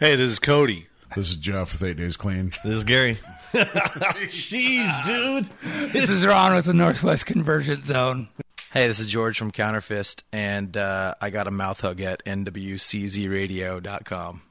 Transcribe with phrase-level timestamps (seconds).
[0.00, 0.86] Hey, this is Cody.
[1.16, 2.52] This is Jeff with Eight Days Clean.
[2.64, 3.18] This is Gary.
[3.52, 5.92] Jeez, dude.
[5.92, 8.28] This is Ron with the Northwest Convergence Zone.
[8.72, 14.42] Hey, this is George from Counterfist, and uh, I got a mouth hug at nwczradio.com.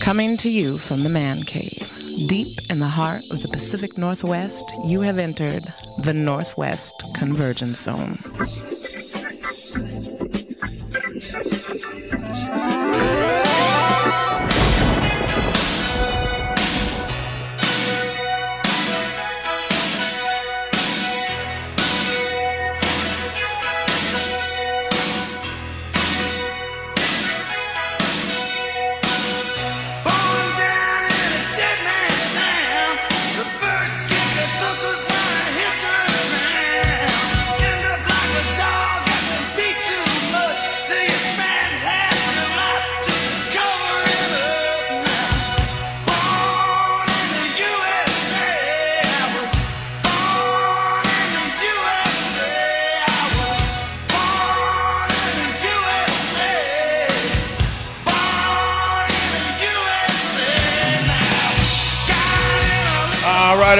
[0.00, 1.90] Coming to you from the Man Cave,
[2.28, 5.64] deep in the heart of the Pacific Northwest, you have entered
[6.04, 8.16] the Northwest Convergence Zone.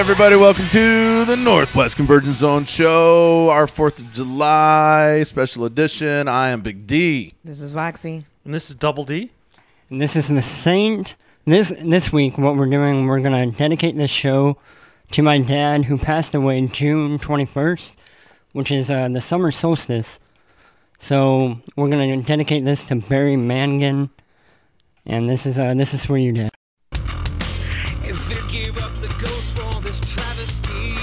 [0.04, 6.28] Everybody, welcome to the Northwest Convergence Zone Show, our 4th of July special edition.
[6.28, 7.32] I am Big D.
[7.42, 8.26] This is Roxy.
[8.44, 9.30] And this is Double D.
[9.88, 11.14] And this is the Saint.
[11.46, 14.58] This this week, what we're doing, we're gonna dedicate this show
[15.12, 17.96] to my dad, who passed away June twenty first,
[18.52, 20.20] which is uh, the summer solstice.
[20.98, 24.10] So we're gonna dedicate this to Barry Mangan,
[25.06, 26.53] and this is uh, this is for you, Dad.
[29.04, 30.96] The ghost for this travesty,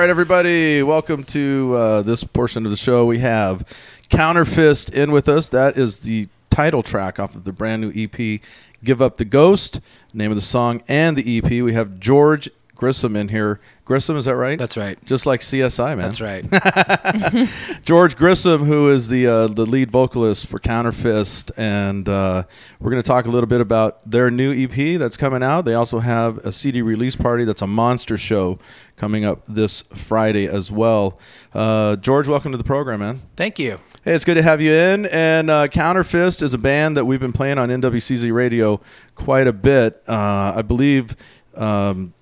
[0.00, 3.04] right, everybody, welcome to uh, this portion of the show.
[3.04, 3.66] We have
[4.08, 5.50] Counterfist in with us.
[5.50, 8.40] That is the title track off of the brand new EP,
[8.82, 9.82] Give Up the Ghost,
[10.14, 11.50] name of the song, and the EP.
[11.50, 12.48] We have George
[12.80, 13.60] Grissom in here.
[13.84, 14.58] Grissom, is that right?
[14.58, 14.98] That's right.
[15.04, 16.08] Just like CSI, man.
[16.08, 17.82] That's right.
[17.84, 22.44] George Grissom, who is the uh, the lead vocalist for Counterfist, and uh,
[22.80, 25.66] we're going to talk a little bit about their new EP that's coming out.
[25.66, 28.58] They also have a CD release party that's a monster show
[28.96, 31.18] coming up this Friday as well.
[31.52, 33.20] Uh, George, welcome to the program, man.
[33.36, 33.78] Thank you.
[34.04, 35.04] Hey, it's good to have you in.
[35.04, 38.80] And uh, Counterfist is a band that we've been playing on NWCZ Radio
[39.16, 40.02] quite a bit.
[40.08, 41.14] Uh, I believe.
[41.54, 42.14] Um,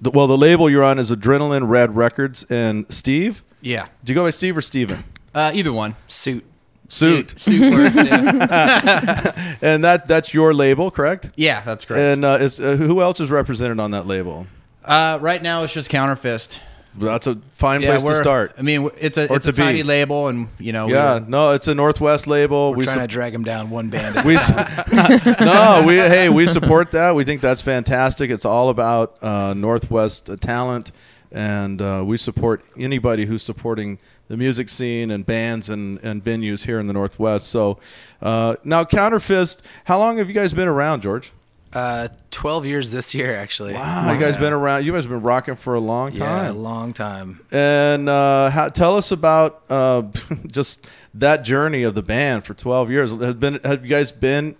[0.00, 2.44] the, well, the label you're on is Adrenaline Red Records.
[2.50, 3.86] And Steve, Yeah.
[4.04, 5.04] do you go by Steve or Steven?
[5.34, 5.96] Uh, either one.
[6.08, 6.44] Suit.
[6.88, 7.38] Suit.
[7.38, 7.96] Suit works.
[7.96, 9.56] Yeah.
[9.62, 11.30] And that that's your label, correct?
[11.36, 12.00] yeah, that's correct.
[12.00, 14.46] And uh, is uh, who else is represented on that label?
[14.84, 16.58] Uh, right now, it's just Counterfist.
[16.98, 18.54] That's a fine Yeah, place to start.
[18.58, 19.62] I mean, it's a Or it's a to be.
[19.62, 22.70] tiny label, and you know, Yeah, no, it's a Northwest label.
[22.70, 24.14] We're we trying sup- to drag them down one band.
[24.24, 24.66] we time.
[24.66, 27.14] s- no, we hey, we support that.
[27.14, 28.30] We think that's fantastic.
[28.30, 30.92] It's all about uh, Northwest uh, talent,
[31.32, 36.64] and uh, we support anybody who's supporting the music scene and bands and, and venues
[36.66, 37.48] here in the Northwest.
[37.48, 37.78] So
[38.22, 41.30] uh, now, Counterfist, how long have you guys been around, George?
[41.72, 43.74] Uh, 12 years this year, actually.
[43.74, 44.84] Wow, you guys been around.
[44.84, 46.46] You guys have been rocking for a long time.
[46.46, 47.40] Yeah, a long time.
[47.50, 50.02] And uh, how, tell us about uh,
[50.46, 53.10] just that journey of the band for 12 years.
[53.10, 54.56] Has been have you guys been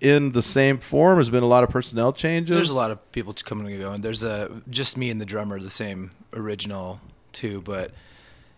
[0.00, 1.18] in the same form?
[1.18, 2.56] Has been a lot of personnel changes.
[2.56, 4.00] There's a lot of people coming and going.
[4.02, 7.00] There's a just me and the drummer, the same original
[7.32, 7.90] two, but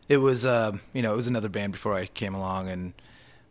[0.08, 2.92] it was uh, you know it was another band before I came along, and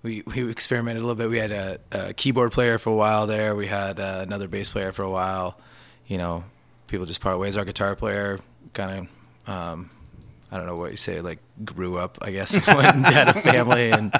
[0.05, 1.29] we we experimented a little bit.
[1.29, 3.55] We had a, a keyboard player for a while there.
[3.55, 5.59] We had uh, another bass player for a while.
[6.07, 6.43] You know,
[6.87, 7.57] people just part ways.
[7.57, 8.39] Our guitar player
[8.73, 9.09] kind
[9.47, 9.89] of, um,
[10.51, 13.33] I don't know what you say, like grew up, I guess, when he had a
[13.33, 14.13] family and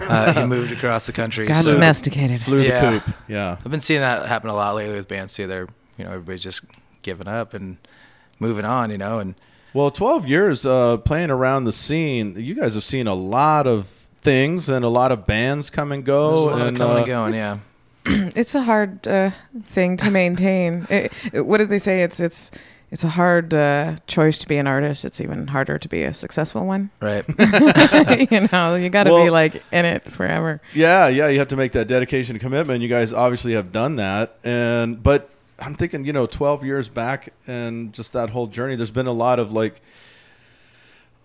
[0.00, 1.46] uh, he moved across the country.
[1.46, 2.42] Got so domesticated.
[2.42, 2.90] Flew Yeah.
[2.90, 3.14] the coop.
[3.28, 3.56] Yeah.
[3.64, 5.46] I've been seeing that happen a lot lately with bands too.
[5.46, 6.62] They're, you know, everybody's just
[7.02, 7.78] giving up and
[8.38, 9.34] moving on, you know, and
[9.72, 14.01] Well, 12 years uh, playing around the scene, you guys have seen a lot of
[14.22, 16.38] things and a lot of bands come and there's go.
[16.38, 17.34] a lot and, of coming uh, and going.
[17.34, 17.58] Yeah.
[18.36, 19.30] It's a hard uh,
[19.66, 20.86] thing to maintain.
[20.90, 22.02] It- it- what did they say?
[22.02, 22.50] It's it's
[22.90, 25.04] it's a hard uh, choice to be an artist.
[25.06, 26.90] It's even harder to be a successful one.
[27.00, 27.24] Right.
[28.30, 30.60] you know, you got to Well- be like in it forever.
[30.74, 32.82] Yeah, yeah, you have to make that dedication and commitment.
[32.82, 37.32] You guys obviously have done that, and but I'm thinking, you know, 12 years back
[37.46, 38.76] and just that whole journey.
[38.76, 39.80] There's been a lot of like,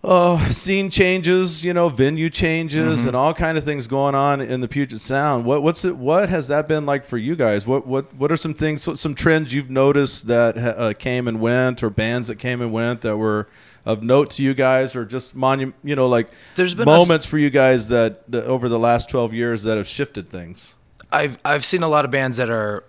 [0.04, 4.60] uh, scene changes, you know, venue changes, and all kind of things going on in
[4.60, 5.44] the Puget Sound.
[5.44, 5.96] What what's it?
[5.96, 7.66] What has that been like for you guys?
[7.66, 11.82] What what what are some things, some trends you've noticed that uh, came and went,
[11.82, 13.48] or bands that came and went that were
[13.84, 17.26] of note to you guys, or just monument, you know, like There's been a- moments
[17.26, 20.76] for you guys that, that over the last 12 years that have shifted things.
[21.10, 22.84] I've I've seen a lot of bands that are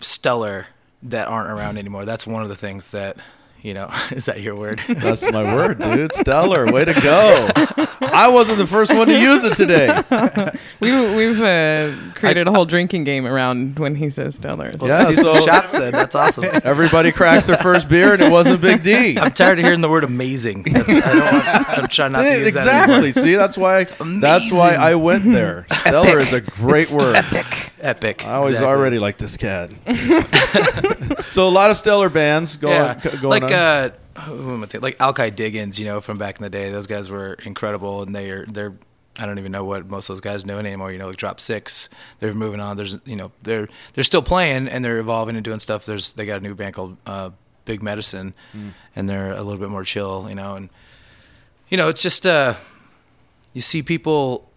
[0.00, 0.66] stellar
[1.04, 2.04] that aren't around anymore.
[2.04, 3.18] That's one of the things that
[3.66, 3.90] you know.
[4.12, 4.78] Is that your word?
[4.88, 6.14] That's my word, dude.
[6.14, 6.70] Stellar.
[6.72, 7.48] Way to go.
[8.00, 10.00] I wasn't the first one to use it today.
[10.80, 14.72] We, we've uh, created a whole drinking game around when he says stellar.
[14.78, 15.92] Let's Yeah, so- shots then.
[15.92, 16.44] That's awesome.
[16.64, 19.18] Everybody cracks their first beer and it wasn't Big D.
[19.18, 20.62] I'm tired of hearing the word amazing.
[20.62, 22.98] That's, I don't want, I'm trying not to use that anymore.
[23.06, 23.22] exactly.
[23.22, 24.74] See, that's why that's why.
[24.76, 25.66] I went there.
[25.80, 27.16] Stellar is a great It's word.
[27.16, 27.72] Epic.
[27.80, 28.24] Epic.
[28.26, 28.68] I was Exactly.
[28.68, 29.70] already like this cat.
[31.30, 32.94] so a lot of stellar bands going, yeah.
[33.20, 33.48] going like on.
[33.56, 34.80] Uh, who am I thinking?
[34.82, 36.70] Like Alki Diggins, you know, from back in the day.
[36.70, 38.74] Those guys were incredible, and they are they're.
[39.18, 40.92] I don't even know what most of those guys know anymore.
[40.92, 41.88] You know, like Drop Six,
[42.18, 42.76] they're moving on.
[42.76, 45.86] There's, you know, they're they're still playing and they're evolving and doing stuff.
[45.86, 47.30] There's they got a new band called uh,
[47.64, 48.34] Big Medicine,
[48.94, 50.68] and they're a little bit more chill, you know, and
[51.68, 52.54] you know, it's just uh,
[53.54, 54.50] you see people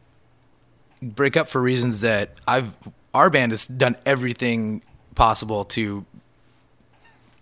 [1.01, 2.73] break up for reasons that I've
[3.13, 4.81] our band has done everything
[5.15, 6.05] possible to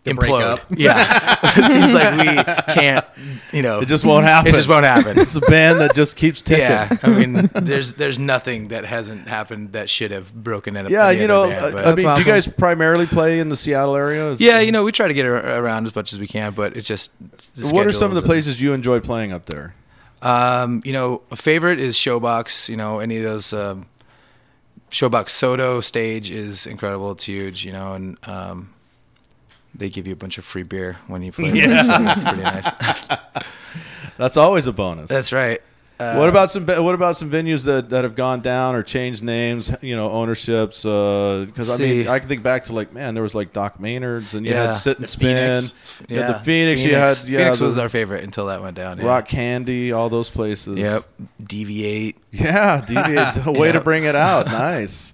[0.07, 0.41] To break implode.
[0.43, 0.59] up.
[0.75, 3.05] Yeah, it seems like we can't.
[3.51, 4.49] You know, it just won't happen.
[4.49, 5.17] It just won't happen.
[5.19, 6.63] It's a band that just keeps ticking.
[6.63, 10.89] yeah, I mean, there's there's nothing that hasn't happened that should have broken it.
[10.89, 13.95] Yeah, you know, band, I- I mean, do you guys primarily play in the Seattle
[13.95, 14.31] area?
[14.31, 16.75] Is- yeah, you know, we try to get around as much as we can, but
[16.75, 17.11] it's just.
[17.55, 19.75] the What are some of the places you enjoy playing up there?
[20.21, 22.69] Um, you know, a favorite is Showbox.
[22.69, 23.85] You know, any of those um,
[24.89, 27.11] Showbox SoDo stage is incredible.
[27.11, 27.65] It's huge.
[27.65, 28.73] You know, and um,
[29.77, 31.49] they give you a bunch of free beer when you play.
[31.51, 32.69] there, so that's pretty nice.
[34.17, 35.09] That's always a bonus.
[35.09, 35.61] that's right.
[35.99, 39.23] Uh, what about some What about some venues that, that have gone down or changed
[39.23, 39.71] names?
[39.81, 40.83] You know, ownerships.
[40.83, 44.33] Because I mean, I can think back to like, man, there was like Doc Maynard's,
[44.35, 44.67] and you Yeah.
[44.67, 45.63] had Sit and The Spin.
[45.63, 45.73] Phoenix.
[46.09, 46.83] You the Phoenix.
[46.83, 48.97] You had yeah, Phoenix the was our favorite until that went down.
[48.99, 49.05] Yeah.
[49.05, 50.77] Rock Candy, all those places.
[50.79, 51.03] Yep.
[51.43, 52.17] Deviate.
[52.31, 53.45] Yeah, deviate.
[53.45, 54.47] way to bring it out.
[54.47, 55.13] Nice.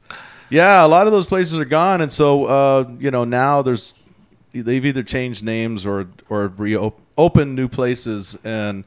[0.49, 3.93] Yeah, a lot of those places are gone, and so uh, you know now there's
[4.53, 8.37] they've either changed names or or reopened new places.
[8.43, 8.83] And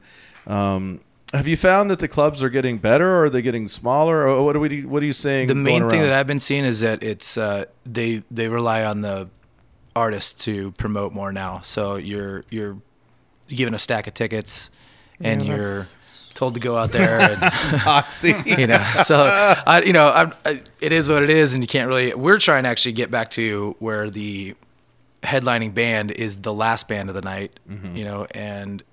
[0.47, 1.01] um,
[1.33, 4.43] have you found that the clubs are getting better, or are they getting smaller, or
[4.43, 5.47] what are we what are you saying?
[5.47, 6.09] The going main thing around?
[6.09, 9.29] that I've been seeing is that it's uh, they they rely on the
[9.95, 11.59] artists to promote more now.
[11.61, 12.77] So you're you're
[13.47, 14.69] given a stack of tickets,
[15.19, 15.83] and Yeah, you're
[16.33, 17.39] told to go out there and
[17.87, 18.35] Oxy.
[18.45, 21.67] you know so I, you know I'm, I, it is what it is and you
[21.67, 24.55] can't really we're trying to actually get back to where the
[25.23, 27.95] headlining band is the last band of the night mm-hmm.
[27.95, 28.83] you know and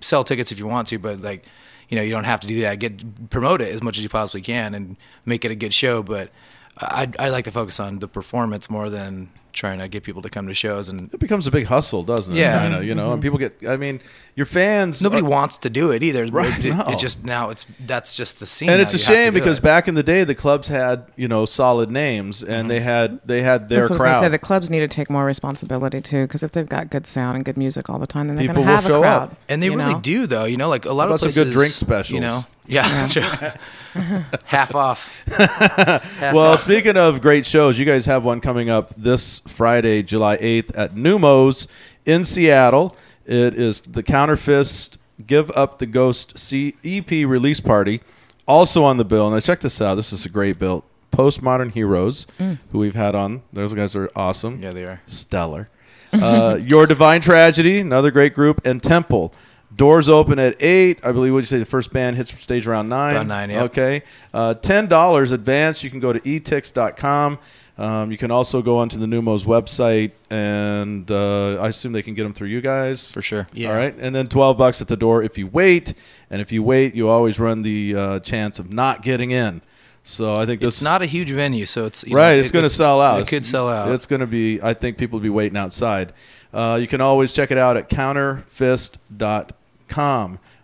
[0.00, 1.44] sell tickets if you want to but like
[1.88, 2.78] you know you don't have to do that.
[2.78, 6.02] Get promote it as much as you possibly can and make it a good show
[6.02, 6.30] but
[6.78, 10.30] I, I like to focus on the performance more than trying to get people to
[10.30, 12.38] come to shows and it becomes a big hustle, doesn't it?
[12.40, 12.62] Yeah.
[12.62, 13.54] Kinda, you know, and people get.
[13.68, 14.00] I mean,
[14.36, 15.02] your fans.
[15.02, 16.84] nobody are- wants to do it either Right, it, it- no.
[16.92, 19.34] it just now it's that's just the scene and it's a You have to shame
[19.34, 19.62] because it.
[19.62, 22.68] back in the day, the clubs had you know solid names, and Mm-hmm.
[22.68, 24.22] they had they had their That's what I was crowd.
[24.24, 24.28] say.
[24.28, 27.44] The clubs need to take more responsibility too, because if they've got good sound and
[27.44, 29.22] good music all the time, then they're People going to will have show a crowd.
[29.22, 29.36] up.
[29.48, 30.00] And they really know?
[30.00, 30.44] do, though.
[30.44, 32.14] You know, like a lot How of about some good drink specials?
[32.14, 33.22] You know, yeah, that's true.
[34.44, 35.24] Half off.
[35.26, 36.60] Half Well, off.
[36.60, 40.94] speaking of great shows, you guys have one coming up this Friday, July 8th at
[40.94, 41.66] Neumos
[42.04, 42.96] in Seattle.
[43.26, 48.00] It is the Counterfist Give Up the Ghost C- EP release party.
[48.46, 49.96] Also on the bill, and check this out.
[49.96, 50.84] This is a great bill.
[51.10, 52.26] Postmodern Heroes,
[52.70, 53.42] who we've had on.
[53.52, 54.62] Those guys are awesome.
[54.62, 55.00] yeah, they are.
[55.06, 55.68] stellar.
[56.12, 59.34] Uh, Your Divine Tragedy, another great group, and Temple.
[59.76, 60.98] Doors open at eight.
[61.04, 61.32] I believe.
[61.34, 63.16] Would you say the first band hits stage around nine?
[63.16, 63.62] Around nine, yep.
[63.64, 64.02] Okay.
[64.32, 65.84] Uh, Ten dollars advance.
[65.84, 67.38] You can go to etix.com.
[67.76, 72.14] Um, you can also go onto the Neumos website, and uh, I assume they can
[72.14, 73.46] get them through you guys For sure.
[73.52, 73.68] Yeah.
[73.70, 75.94] All right, and then twelve bucks at the door if you wait,
[76.28, 79.62] and if you wait, you always run the uh, chance of not getting in.
[80.02, 82.38] So I think this It's not a huge venue, so it's you know, right.
[82.38, 83.20] It's it- going to sell out.
[83.20, 83.92] It could sell out.
[83.92, 84.58] It's going to be.
[84.62, 86.14] I think people will be waiting outside.
[86.52, 89.46] Uh, you can always check it out at counterfist.com,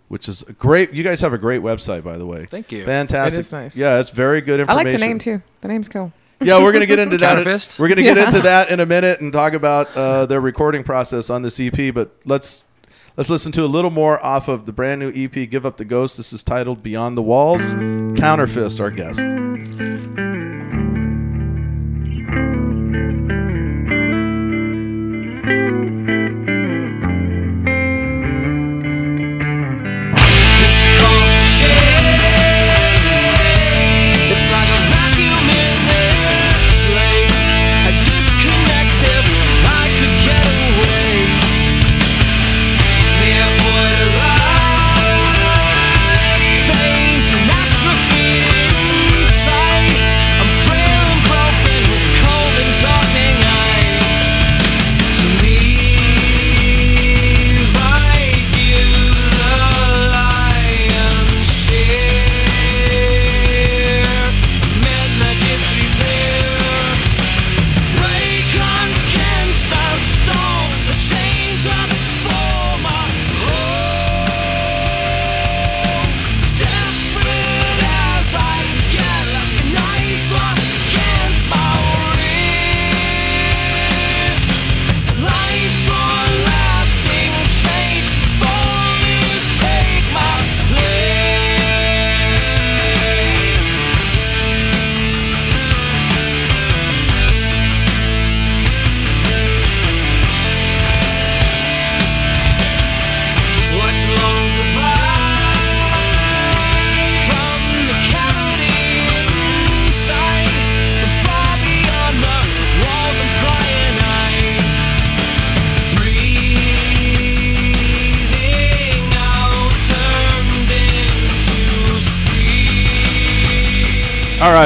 [0.07, 0.93] which is a great.
[0.93, 2.45] You guys have a great website, by the way.
[2.45, 2.85] Thank you.
[2.85, 3.37] Fantastic.
[3.37, 3.77] It is nice.
[3.77, 4.87] Yeah, it's very good information.
[4.87, 5.41] I like the name too.
[5.61, 6.11] The name's cool.
[6.41, 7.37] Yeah, we're gonna get into that.
[7.45, 7.79] Counterfist?
[7.79, 8.25] We're gonna get Yeah.
[8.25, 11.93] into that in a minute and talk about uh, their recording process on this EP.
[11.93, 12.67] But let's
[13.17, 15.85] let's listen to a little more off of the brand new EP, "Give Up the
[15.85, 19.21] Ghost." This is titled "Beyond the Walls." Counterfist, our guest.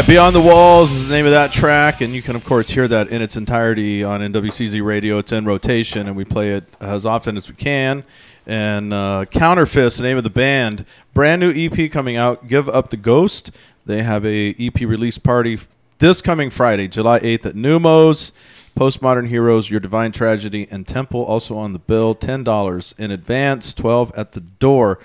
[0.10, 2.88] Beyond the Walls is the name of that track, and you can of course hear
[2.88, 5.20] that in its entirety on NWCZ Radio.
[5.20, 8.04] It's in rotation, and we play it as often as we can.
[8.48, 12.48] And uh, Counterfist, the name of the band, brand new EP coming out.
[12.48, 13.52] Give up the ghost.
[13.86, 15.60] They have a EP release party
[16.00, 18.32] this coming Friday, July eighth at Neumos.
[18.76, 22.16] Postmodern Heroes, Your Divine Tragedy, and Temple also on the bill.
[22.16, 24.98] Ten dollars in advance, twelve at the door.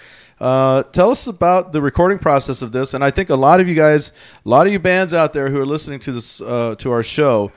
[0.44, 3.68] Uh, tell us about the recording process of this, and I think a lot of
[3.68, 4.12] you guys,
[4.44, 7.02] a lot of you bands out there who are listening to this uh, to our
[7.02, 7.50] show,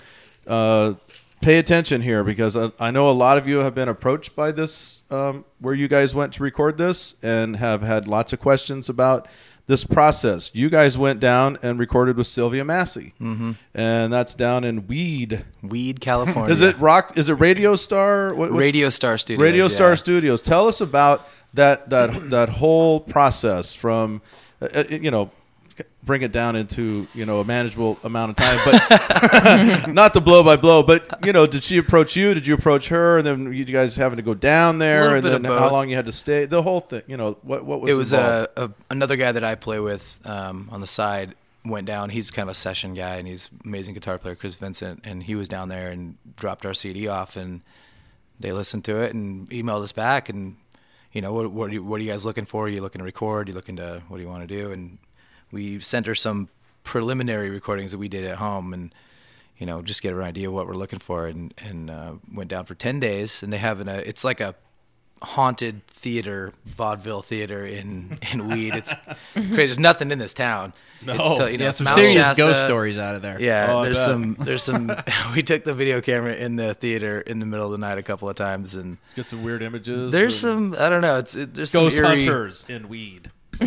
[0.48, 0.94] uh,
[1.42, 4.54] pay attention here because I, I know a lot of you have been approached by
[4.54, 8.88] this um, where you guys went to record this and have had lots of questions
[8.88, 9.28] about
[9.66, 10.50] this process.
[10.54, 13.52] You guys went down and recorded with Sylvia Massy, mm-hmm.
[13.76, 15.44] and that's down in Weed.
[15.62, 16.54] Weed, California.
[16.54, 17.18] Is it rock?
[17.18, 18.34] Is it Radio Star?
[18.34, 19.42] What, Radio Star Studios?
[19.42, 19.70] Radio yeah.
[19.70, 20.42] Star Studios.
[20.42, 24.22] Tell us about that that that whole process from
[24.62, 25.30] uh, uh, you know
[26.04, 30.44] bring it down into you know a manageable amount of time, but not the blow
[30.44, 30.82] by blow.
[30.82, 32.34] But you know, did she approach you?
[32.34, 33.18] Did you approach her?
[33.18, 36.06] And then you guys having to go down there, and then how long you had
[36.06, 36.46] to stay?
[36.46, 37.04] The whole thing.
[37.08, 40.20] You know, what what was it was a, a another guy that I play with
[40.26, 41.36] um, on the side
[41.66, 42.10] went down.
[42.10, 45.36] He's kind of a session guy and he's amazing guitar player, Chris Vincent, and he
[45.36, 47.62] was down there and dropped our CD off and
[48.40, 50.56] they listened to it and emailed us back and
[51.18, 52.66] you know what what are you, what are you guys looking for?
[52.66, 53.48] Are you looking to record?
[53.48, 54.72] Are you looking to what do you want to do?
[54.72, 55.00] And
[55.52, 56.50] we sent her some
[56.84, 58.94] preliminary recordings that we did at home and
[59.58, 62.52] you know just get an idea of what we're looking for and and uh, went
[62.52, 64.54] down for 10 days and they have an, a it's like a
[65.22, 68.74] haunted theater, vaudeville theater in in Weed.
[68.76, 68.94] It's
[69.34, 69.48] crazy.
[69.56, 70.74] There's nothing in this town.
[71.06, 72.42] No, it's still, you know, Yeah, some Mount serious Shasta.
[72.42, 73.40] ghost stories out of there.
[73.42, 74.92] Yeah, Oh, there's some there's some.
[75.36, 78.04] we took the video camera in the theater in the middle of the night a
[78.04, 80.12] couple of times, and Get some weird images.
[80.12, 81.18] there's and some I don't know.
[81.20, 83.32] It's it, there's ghost some eerie, hunters in weed.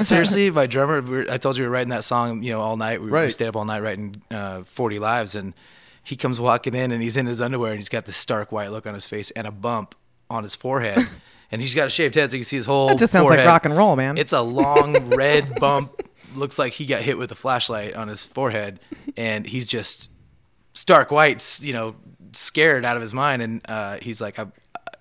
[0.00, 1.00] Seriously, my drummer.
[1.00, 3.00] We were, I told you we were writing that song, you know, all night.
[3.00, 5.54] We, we stayed up all night writing uh, 40 lives, and
[6.02, 8.70] he comes walking in, and he's in his underwear, and he's got this stark white
[8.70, 9.94] look on his face and a bump
[10.30, 11.06] on his forehead,
[11.50, 12.88] and he's got a shaved head, so you can see his whole.
[12.88, 14.18] That just sounds like rock and roll, man.
[14.18, 16.00] It's a long red bump.
[16.34, 18.80] Looks like he got hit with a flashlight on his forehead,
[19.16, 20.10] and he's just
[20.72, 21.94] stark white, you know,
[22.32, 23.42] scared out of his mind.
[23.42, 24.46] And uh, he's like, I,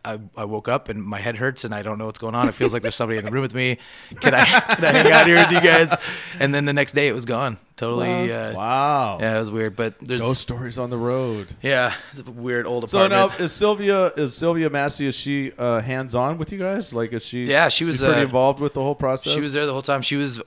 [0.05, 2.49] I, I woke up and my head hurts and I don't know what's going on.
[2.49, 3.77] It feels like there's somebody in the room with me.
[4.19, 5.93] Can I, can I hang out here with you guys?
[6.39, 7.57] And then the next day it was gone.
[7.75, 8.31] Totally.
[8.31, 9.17] Uh, Wow.
[9.19, 9.75] Yeah, it was weird.
[9.75, 11.53] But there's no stories on the road.
[11.61, 13.31] yeah, it's a weird old apartment.
[13.31, 16.93] So now is Sylvia is Sylvia Massy is she uh, hands on with you guys?
[16.93, 17.45] Like is she?
[17.45, 19.33] Yeah, she was, pretty uh, involved with the whole process.
[19.33, 20.01] She was there the whole time.
[20.01, 20.41] She was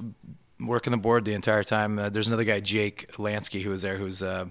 [0.61, 1.99] working the board the entire time.
[1.99, 3.97] Uh, there's another guy, Jake Lansky, who was there.
[3.97, 4.47] Who's uh,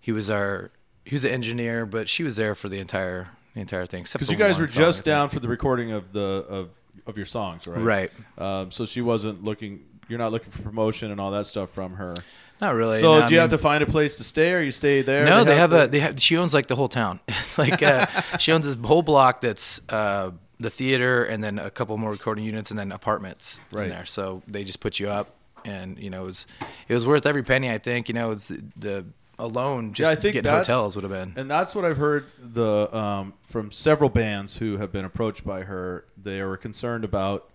[0.00, 0.70] he was our
[1.04, 4.04] he was the engineer, but she was there for the entire the entire thing.
[4.10, 6.70] because you guys were just down for the recording of the of,
[7.06, 7.80] of your songs, right?
[7.80, 8.10] Right.
[8.38, 9.84] Um, so she wasn't looking.
[10.08, 12.16] You're not looking for promotion and all that stuff from her.
[12.60, 12.98] Not really.
[13.00, 14.70] So no, I do you have mean- to find a place to stay, or you
[14.70, 15.24] stay there?
[15.24, 16.20] No, they have the- a they have.
[16.20, 17.20] She owns like the whole town.
[17.28, 18.06] It's like uh,
[18.38, 22.44] she owns this whole block that's uh, the theater, and then a couple more recording
[22.44, 23.84] units, and then apartments Right.
[23.84, 24.06] in there.
[24.06, 26.46] So they just put you up, and you know it was
[26.88, 27.70] it was worth every penny.
[27.70, 29.04] I think you know it's the
[29.38, 31.32] alone just yeah, I think getting hotels would have been.
[31.36, 35.62] and that's what I've heard the um, from several bands who have been approached by
[35.62, 36.04] her.
[36.22, 37.50] They were concerned about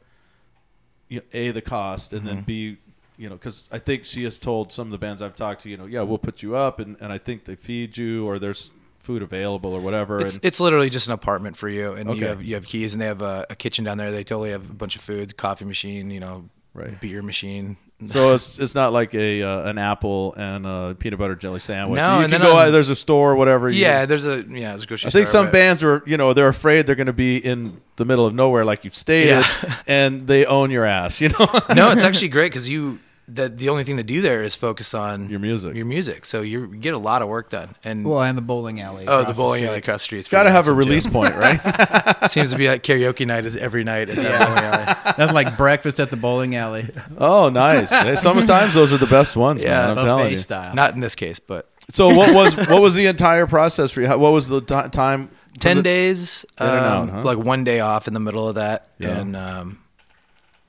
[1.09, 2.35] you know, a the cost, and Mm-hmm.
[2.35, 2.77] then b
[3.17, 5.69] you know because I think she has told some of the bands I've talked to,
[5.69, 8.39] you know, yeah, we'll put you up, and, and I think they feed you or
[8.39, 10.19] there's food available or whatever.
[10.19, 12.19] It's, and it's literally just an apartment for you, and Okay.
[12.19, 14.11] you have you have keys, and they have a, a kitchen down there.
[14.11, 16.99] They totally have a bunch of food, coffee machine, you know, Right.
[16.99, 17.77] beer machine.
[18.03, 21.97] So it's it's not like a uh, an apple and a peanut butter jelly sandwich.
[21.97, 23.69] No, you and can then go on- out, there's a store, whatever.
[23.69, 26.03] you- Yeah, there's a yeah, there's a grocery I think store, some but- bands are,
[26.05, 28.95] you know, they're afraid they're going to be in the middle of nowhere, like you've
[28.95, 29.29] stated,
[29.63, 29.75] Yeah.
[29.87, 31.19] and they own your ass.
[31.21, 34.41] You know, no, it's actually great because you the the only thing to do there
[34.41, 35.75] is focus on Your music.
[35.75, 37.75] Your music, so you get a lot of work done.
[37.83, 39.05] And Well, and the bowling alley.
[39.07, 39.67] oh, the bowling street.
[39.69, 40.29] alley across the street.
[40.29, 40.87] got to pretty have a awesome, too.
[40.89, 42.29] release point, right?
[42.29, 45.13] Seems to be like karaoke night is every night at that bowling alley.
[45.17, 46.85] That's like breakfast at the bowling alley.
[47.17, 47.89] oh, nice.
[47.89, 49.97] Hey, Sometimes those are the best ones, Yeah, man.
[49.97, 50.37] I'm telling you.
[50.37, 50.73] style.
[50.73, 54.07] Not in this case, but So, what was what was the entire process for you?
[54.07, 55.29] What was the ti time?
[55.59, 57.23] ten the- days, In and out, um, huh?
[57.23, 59.17] like one day off in the middle of that, Yeah.
[59.19, 59.79] and um,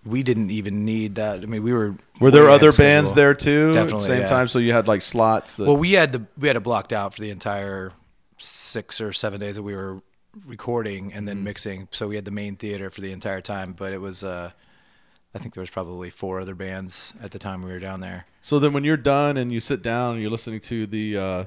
[0.05, 1.43] we didn't even need that.
[1.43, 1.95] I mean, we were.
[2.21, 4.27] Were there other bands there too at the same yeah.
[4.27, 4.49] time?
[4.49, 5.57] So you had like slots.
[5.57, 7.93] That, Well, we had the we had it blocked out for the entire
[8.39, 10.01] six or seven days that we were
[10.47, 11.45] recording and then Mm-hmm.
[11.45, 11.89] mixing.
[11.91, 14.51] So we had the main theater for the entire time, but it was uh,
[15.35, 18.27] I think there was probably four other bands at the time we were down there.
[18.41, 21.45] So then, when you're done and you sit down and you're listening to the uh,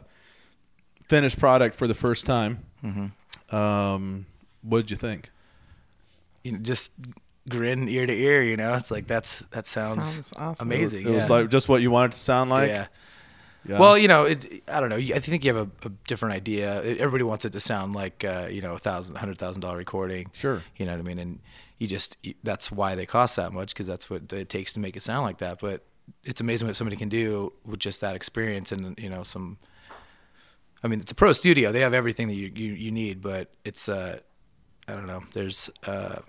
[1.08, 3.56] finished product for the first time, Mm-hmm.
[3.56, 4.26] um,
[4.64, 5.30] what did you think?
[6.44, 6.94] You know, just
[7.50, 8.44] grin ear to ear.
[8.44, 10.68] You know, it's like that's that sounds, Sounds awesome.
[10.68, 11.06] amazing.
[11.08, 11.36] It was yeah.
[11.36, 12.70] like just what you wanted to sound like.
[12.70, 12.88] yeah.
[13.64, 13.78] Yeah.
[13.78, 14.96] Well, you know, it, I don't know.
[14.96, 16.82] I think you have a, a different idea.
[16.82, 20.32] Everybody wants it to sound like, uh, you know, a thousand, hundred thousand dollar recording.
[20.34, 20.64] Sure.
[20.78, 21.20] You know what I mean?
[21.20, 21.40] And
[21.78, 24.98] you just that's why they cost that much because that's what it takes to make
[24.98, 25.60] it sound like that.
[25.60, 25.84] But
[26.24, 29.60] it's amazing what somebody can do with just that experience and you know some.
[30.84, 31.72] I mean, it's a pro studio.
[31.72, 34.22] They have everything that you you, you need, but it's uh,
[34.88, 35.22] I don't know.
[35.34, 36.20] There's uh.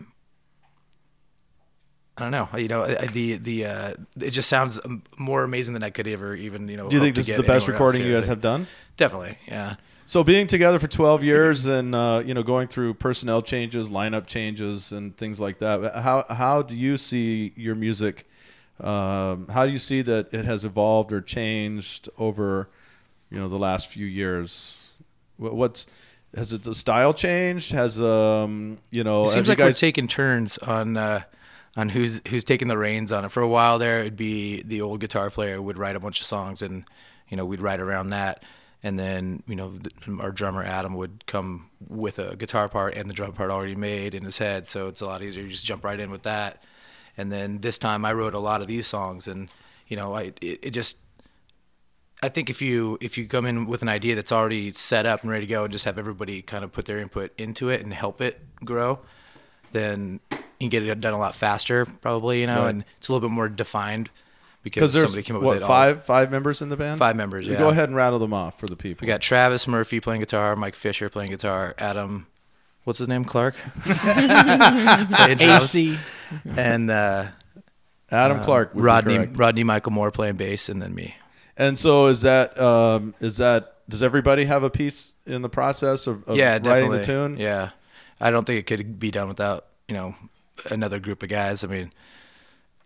[2.18, 2.48] I don't know.
[2.58, 4.78] You know, I- the the uh, it just sounds
[5.16, 6.88] more amazing than I could ever even you know.
[6.88, 8.66] do you think this is the best recording you guys have done?
[8.96, 9.74] Definitely, yeah.
[10.04, 14.26] So being together for 12 years and uh, you know going through personnel changes, lineup
[14.26, 15.94] changes, and things like that.
[15.96, 18.28] How how do you see your music?
[18.80, 22.68] Um, how do you see that it has evolved or changed over
[23.30, 24.92] you know the last few years?
[25.38, 25.86] What, what's
[26.34, 27.72] has it the style changed?
[27.72, 31.22] Has um you know It seems like guys we're taking turns on uh,
[31.76, 33.30] on who's who's taking the reins on it.
[33.30, 36.26] For a while there, it'd be the old guitar player would write a bunch of
[36.26, 36.84] songs, and
[37.28, 38.42] you know we'd write around that.
[38.84, 39.74] And then you know
[40.20, 44.14] our drummer Adam would come with a guitar part and the drum part already made
[44.14, 45.42] in his head, so it's a lot easier.
[45.42, 46.62] You just jump right in with that.
[47.16, 49.48] And then this time I wrote a lot of these songs, and
[49.88, 50.98] you know I it, it just
[52.22, 55.22] I think if you if you come in with an idea that's already set up
[55.22, 57.82] and ready to go, and just have everybody kind of put their input into it
[57.82, 59.00] and help it grow,
[59.72, 60.20] then
[60.62, 62.40] you can get it done a lot faster, probably.
[62.42, 62.70] You know, Right.
[62.70, 64.10] and it's a little bit more defined
[64.62, 65.62] because because there's somebody came up what with it.
[65.64, 65.68] all.
[65.68, 66.98] five five members in the band?
[66.98, 67.58] Five members, You yeah.
[67.58, 69.04] Go ahead and rattle them off for the people.
[69.04, 72.26] We got Travis Murphy playing guitar, Mike Fisher playing guitar, Adam,
[72.84, 75.98] what's his name, Clark, playing AC.
[76.56, 77.26] and uh,
[78.10, 79.36] Adam Clark, would Rodney correct.
[79.38, 81.14] Rodney Michael Moore playing bass, and then me.
[81.56, 86.06] And so is that um, is that does everybody have a piece in the process
[86.06, 86.98] of, of yeah, writing definitely.
[86.98, 87.36] the tune?
[87.38, 87.70] Yeah,
[88.20, 90.14] I don't think it could be done without you know
[90.70, 91.64] another group of guys.
[91.64, 91.92] I mean,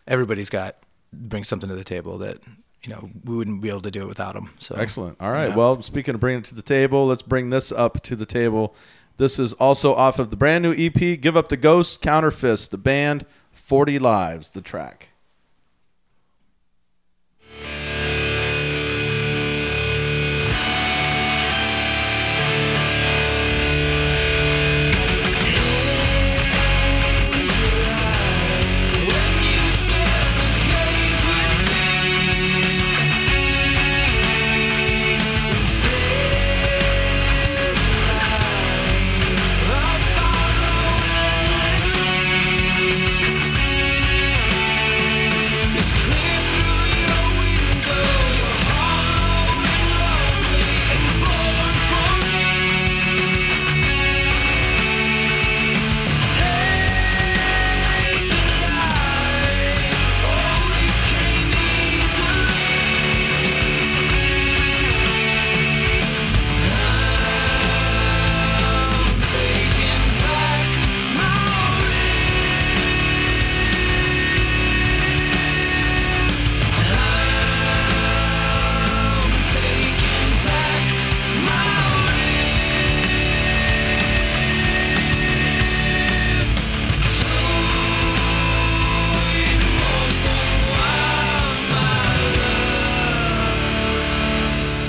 [0.06, 0.76] everybody's got
[1.12, 2.38] brings something to the table that
[2.82, 4.50] you know we wouldn't be able to do it without them.
[4.58, 5.16] So Excellent.
[5.20, 5.48] All right.
[5.48, 5.56] Yeah.
[5.56, 8.74] Well, speaking of bringing it to the table, let's bring this up to the table.
[9.16, 12.78] This is also off of the brand new EP, Give Up the Ghost, Counterfist, the
[12.78, 15.08] band, 40 Lives, the track.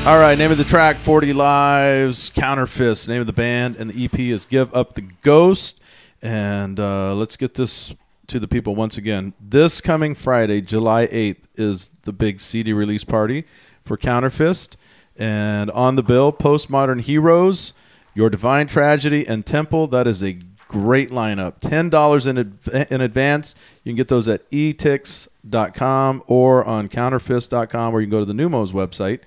[0.08, 3.10] All right, name of the track 40 Lives, Counterfist.
[3.10, 5.82] Name of the band and the EP is Give Up the Ghost.
[6.22, 7.94] And uh, let's get this
[8.28, 9.34] to the people once again.
[9.38, 13.44] This coming Friday, July 8th, is the big CD release party
[13.84, 14.78] for Counterfist.
[15.18, 17.74] And on the bill, Postmodern Heroes,
[18.16, 19.88] Your Divine Tragedy, and Temple.
[19.88, 20.40] That is a
[20.70, 21.60] great lineup.
[21.60, 23.56] $10 in, adv- in advance.
[23.84, 28.32] You can get those at etix.com or on counterfist.com, or you can go to the
[28.32, 29.20] Neumos website.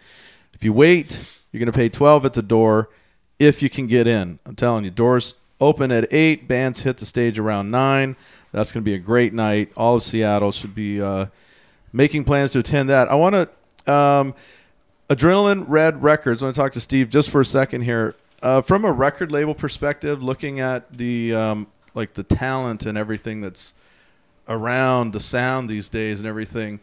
[0.60, 2.90] If you wait, you're going to pay 12 at the door
[3.38, 4.38] if you can get in.
[4.44, 8.14] I'm telling you, doors open at 8, bands hit the stage around 9.
[8.52, 9.72] That's going to be a great night.
[9.74, 11.28] All of Seattle should be uh,
[11.94, 13.10] making plans to attend that.
[13.10, 13.36] I want
[13.86, 14.34] to um,
[15.08, 16.42] Adrenaline Red Records.
[16.42, 18.14] I want to talk to Steve just for a second here.
[18.42, 23.40] Uh, from a record label perspective, looking at the um, like the talent and everything
[23.40, 23.72] that's
[24.46, 26.80] around the sound these days and everything.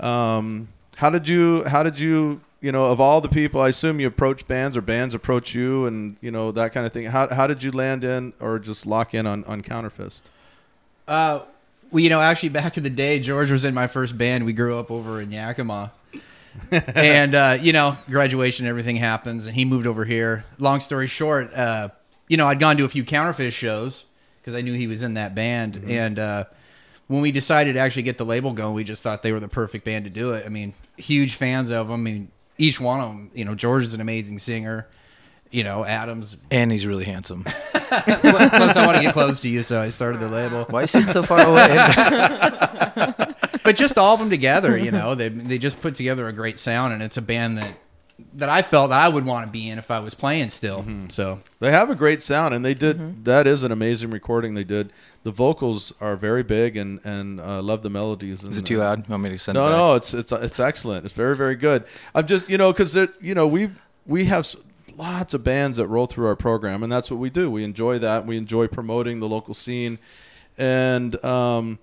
[0.00, 0.66] Um,
[0.96, 1.62] how did you?
[1.62, 2.40] How did you?
[2.60, 5.86] You know, of all the people, I assume you approach bands or bands approach you,
[5.86, 7.06] and you know that kind of thing.
[7.06, 10.24] How, how did you land in or just lock in on on Counterfist?
[11.08, 11.40] Uh,
[11.90, 14.44] well, you know, actually, back in the day, George was in my first band.
[14.44, 15.92] We grew up over in Yakima.
[16.94, 20.44] and, uh, you know, graduation, everything happens, and he moved over here.
[20.58, 21.88] Long story short, uh,
[22.28, 24.06] you know, I'd gone to a few Counterfist shows
[24.40, 25.84] because I knew he was in that band.
[25.86, 26.44] And uh,
[27.08, 29.48] when we decided to actually get the label going, we just thought they were the
[29.48, 30.46] perfect band to do it.
[30.46, 32.00] I mean, huge fans of them.
[32.00, 34.86] I mean, each one of them, you know, George is an amazing singer.
[35.50, 36.36] You know, Adams.
[36.52, 37.42] And he's really handsome.
[37.72, 40.64] Plus, I want to get close to you, so I started the label.
[40.70, 41.66] Why you sitting so far away?
[43.64, 46.60] but just all of them together, you know, they they just put together a great
[46.60, 47.74] sound, and it's a band that
[48.34, 50.84] that I felt I would want to be in if I was playing still.
[51.08, 53.24] So They have a great sound, and they did.
[53.24, 54.92] that is an amazing recording they did.
[55.22, 58.42] The vocals are very big, and and uh, love the melodies.
[58.42, 59.00] And, Is it too loud?
[59.06, 61.04] You want me to send No, it no, it's it's it's excellent.
[61.04, 61.84] It's very very good.
[62.14, 63.70] I'm just you know because you know we
[64.06, 64.46] we have
[64.96, 67.50] lots of bands that roll through our program, and that's what we do.
[67.50, 68.26] We enjoy that.
[68.26, 69.98] We enjoy promoting the local scene,
[70.58, 71.78] and um,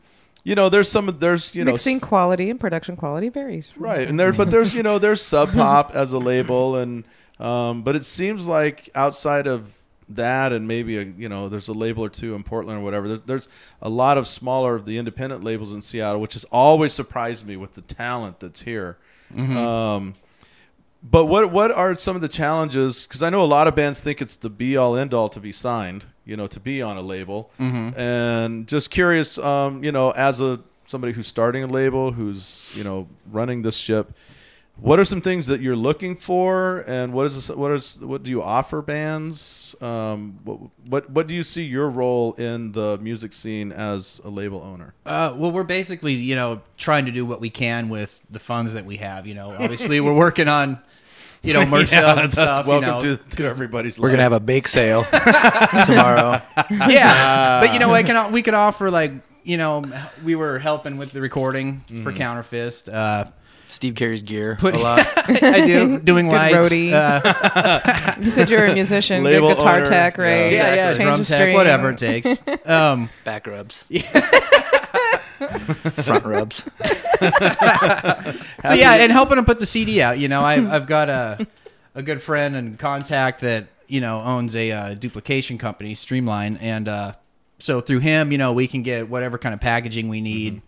[0.48, 3.74] you know there's some there's you know Mixing quality and production quality varies.
[3.76, 7.04] right and there but there's you know there's sub pop as a label and
[7.38, 11.74] um, but it seems like outside of that and maybe a you know there's a
[11.74, 13.48] label or two in portland or whatever there's, there's
[13.82, 17.58] a lot of smaller of the independent labels in seattle which has always surprised me
[17.58, 18.98] with the talent that's here
[19.38, 20.16] um,
[21.10, 23.06] but what what are some of the challenges?
[23.06, 25.40] Because i know a lot of bands think it's the be all end all to
[25.40, 27.50] be signed you know to be on a label.
[27.60, 32.84] And just curious um, you know as a somebody who's starting a label who's you
[32.84, 34.14] know running this ship
[34.80, 36.84] what are some things that you're looking for?
[36.88, 39.76] And what is this, what is what do you offer bands?
[39.82, 44.30] Um, what, what what do you see your role in the music scene as a
[44.30, 44.94] label owner?
[45.06, 48.74] Uh, well, we're basically, you know, trying to do what we can with the funds
[48.74, 49.26] that we have.
[49.26, 50.80] You know, obviously, we're working on,
[51.48, 52.66] you know, merch sales and stuff.
[52.68, 53.18] welcome you know.
[53.18, 54.14] to, to everybody's We're life.
[54.14, 55.04] gonna have a bake sale
[55.86, 56.42] tomorrow.
[56.70, 59.12] yeah, but you know, I can we could offer like,
[59.44, 59.84] you know,
[60.24, 62.18] we were helping with the recording for Mm-hmm.
[62.22, 62.94] Counterfist.
[62.94, 63.26] Uh,
[63.70, 65.06] Steve carries gear Put- a lot.
[65.28, 66.56] I do doing Good lights.
[66.56, 66.94] roadie.
[66.94, 69.86] Uh, You said you're a musician, good guitar owner.
[69.86, 70.54] tech, right?
[70.54, 72.30] yeah, yeah, Change drum the tech, whatever it takes.
[72.66, 73.84] Um, Back rubs.
[76.04, 76.64] Front rubs.
[78.64, 80.18] so yeah, and helping them put the CD out.
[80.20, 81.48] You know, I've I've got a
[81.96, 86.88] a good friend and contact that you know owns a uh, duplication company, Streamline, and
[86.88, 87.14] uh,
[87.60, 90.62] so through him, you know, we can get whatever kind of packaging we need,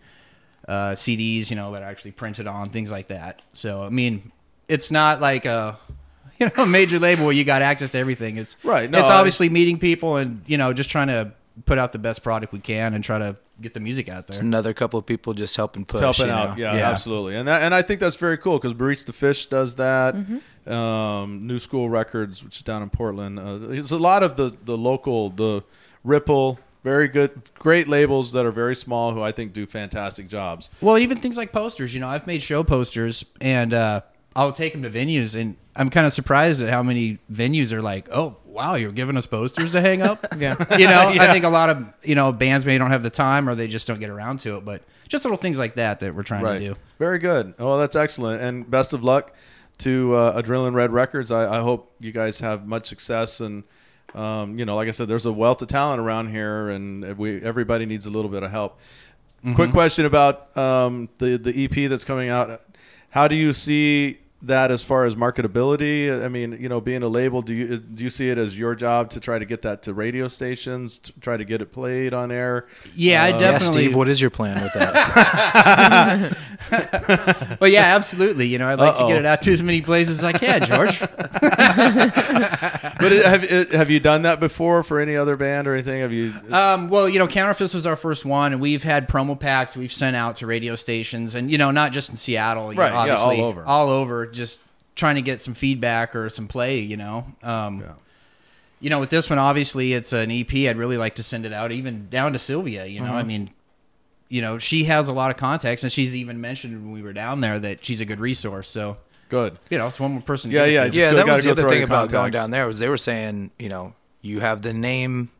[0.68, 3.42] uh, CDs, you know, that are actually printed on things like that.
[3.52, 4.32] So I mean,
[4.68, 5.78] it's not like a
[6.38, 8.36] you know major label where you got access to everything.
[8.36, 11.32] It's Right, no, it's I- obviously meeting people and you know just trying to
[11.66, 14.40] put out the best product we can and try to get the music out there.
[14.40, 16.00] Another couple of people just helping push.
[16.00, 16.50] It's helping you know?
[16.50, 16.58] out.
[16.58, 17.36] Yeah, absolutely.
[17.36, 20.14] And that, and I think that's very cool because Barista the Fish does that.
[20.66, 23.38] Um, New School Records, which is down in Portland.
[23.38, 25.64] Uh, there's a lot of the the local the
[26.04, 26.58] Ripple.
[26.82, 30.70] Very good, great labels that are very small who I think do fantastic jobs.
[30.80, 31.92] Well, even things like posters.
[31.92, 34.00] You know, I've made show posters, and uh,
[34.34, 37.80] I'll take them to venues, and I'm kind of surprised at how many venues are
[37.80, 40.54] like, "Oh, wow, you're giving us posters to hang up." Yeah.
[40.78, 43.48] you know, I think a lot of you know bands maybe don't have the time,
[43.48, 44.64] or they just don't get around to it.
[44.66, 46.76] But just little things like that that we're trying to do.
[46.98, 47.54] Very good.
[47.58, 48.42] Oh, that's excellent.
[48.42, 49.34] And best of luck
[49.78, 51.30] to uh, Adrenaline Red Records.
[51.30, 53.40] I, I hope you guys have much success.
[53.40, 53.64] And,
[54.14, 57.42] um, you know, like I said, there's a wealth of talent around here, and we
[57.42, 58.78] everybody needs a little bit of help.
[59.54, 62.60] Quick question about um, the, the EP that's coming out.
[63.08, 66.24] How do you see that as far as marketability?
[66.24, 68.74] I mean, you know, being a label, do you do you see it as your
[68.74, 72.14] job to try to get that to radio stations, to try to get it played
[72.14, 72.66] on air?
[72.94, 73.82] Yeah, I Yeah, definitely.
[73.84, 76.36] Steve, what is your plan with that?
[77.60, 78.46] Well, yeah, absolutely.
[78.46, 79.08] You know, I'd like Uh-oh.
[79.08, 81.00] to get it out to as many places as I can, George.
[83.00, 86.00] But have have you done that before for any other band or anything?
[86.00, 86.32] Have you?
[86.52, 89.92] Um, well, you know, Counterfist was our first one, and we've had promo packs we've
[89.92, 93.06] sent out to radio stations, and you know, not just in Seattle, you know, Right,
[93.06, 93.64] yeah, all over.
[93.64, 94.60] all over, just
[94.96, 96.78] trying to get some feedback or some play.
[96.80, 97.82] You know, um,
[98.80, 100.52] you know, with this one, obviously, it's an EP.
[100.68, 102.86] I'd really like to send it out, even down to Sylvia.
[102.86, 103.16] You know, Uh-huh.
[103.18, 103.50] I mean,
[104.28, 107.12] you know, she has a lot of context, and she's even mentioned when we were
[107.12, 108.68] down there that she's a good resource.
[108.68, 108.96] So,
[109.28, 109.58] Good.
[109.70, 110.50] you know, it's one more person.
[110.50, 112.88] Yeah, yeah, yeah, that was the other thing your about going down there was they
[112.88, 115.30] were saying, you know, you have the name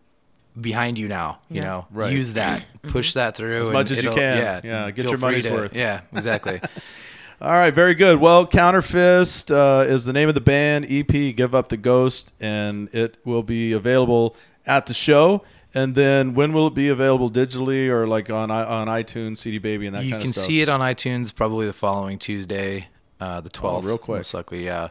[0.61, 1.39] behind you now.
[1.49, 1.65] You Yeah.
[1.69, 2.13] know, Right.
[2.13, 4.37] use that, push that through As and much as you can.
[4.39, 5.75] Yeah, Yeah, get your money's to- worth.
[5.77, 6.61] Yeah, exactly.
[7.43, 8.21] All right, very good.
[8.21, 11.07] Well, Counterfist uh, is the name of the band EP.
[11.09, 15.43] Give up the ghost, and it will be available at the show.
[15.73, 19.87] And then when will it be available digitally or like on on iTunes, CD Baby,
[19.87, 20.45] and that you kind can of stuff?
[20.47, 22.89] see it on iTunes probably the following Tuesday,
[23.21, 23.79] uh, the 12th.
[23.79, 24.19] Oh, real quick.
[24.19, 24.89] Most likely, yeah.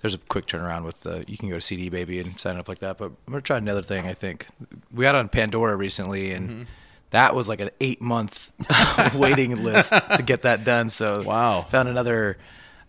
[0.00, 1.24] There's a quick turnaround with the.
[1.28, 2.98] You can go to CD Baby and sign up like that.
[2.98, 4.08] But I'm gonna try another thing.
[4.08, 4.48] I think
[4.92, 6.62] we got on Pandora recently, and Mm-hmm.
[7.12, 8.52] That was like an eight month
[9.14, 10.90] waiting list to get that done.
[10.90, 11.62] So Wow.
[11.62, 12.36] found another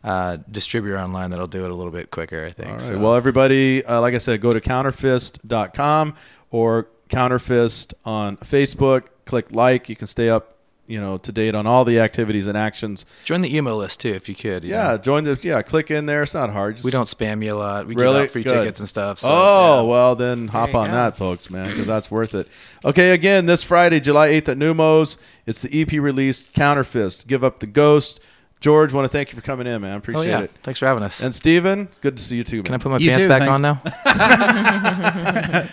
[0.03, 2.45] uh, distributor online that'll do it a little bit quicker.
[2.45, 2.71] I think.
[2.71, 2.81] Right.
[2.81, 6.15] So, Well, everybody, uh, like I said, go to counterfist.com
[6.51, 9.03] or counterfist on Facebook.
[9.25, 9.87] Click like.
[9.89, 10.52] You can stay up,
[10.85, 13.05] you know, to date on all the activities and actions.
[13.23, 14.63] join the email list too if you could.
[14.65, 14.97] you Yeah, know.
[14.97, 15.39] join the.
[15.41, 16.23] Yeah, click in there.
[16.23, 16.75] It's not hard.
[16.75, 17.87] Just We don't spam you a lot.
[17.87, 18.15] We Really?
[18.15, 18.57] give out free Good.
[18.57, 19.19] tickets and stuff.
[19.19, 19.89] So, oh yeah.
[19.89, 20.91] well, then hop on go.
[20.93, 22.47] that, folks, man, because that's worth it.
[22.83, 27.27] Okay, again, this Friday, July eighth at Neumos, it's the EP release Counterfist.
[27.27, 28.19] Give up the ghost.
[28.59, 29.95] George, want to thank you for coming in, man.
[29.95, 30.39] Oh Appreciate yeah.
[30.43, 30.51] it.
[30.63, 31.21] Thanks for having us.
[31.21, 32.63] And Steven, it's good to see you too, man.
[32.63, 33.53] Can I put my You pants too, back thanks.
[33.53, 33.81] on now?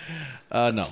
[0.51, 0.87] uh, no.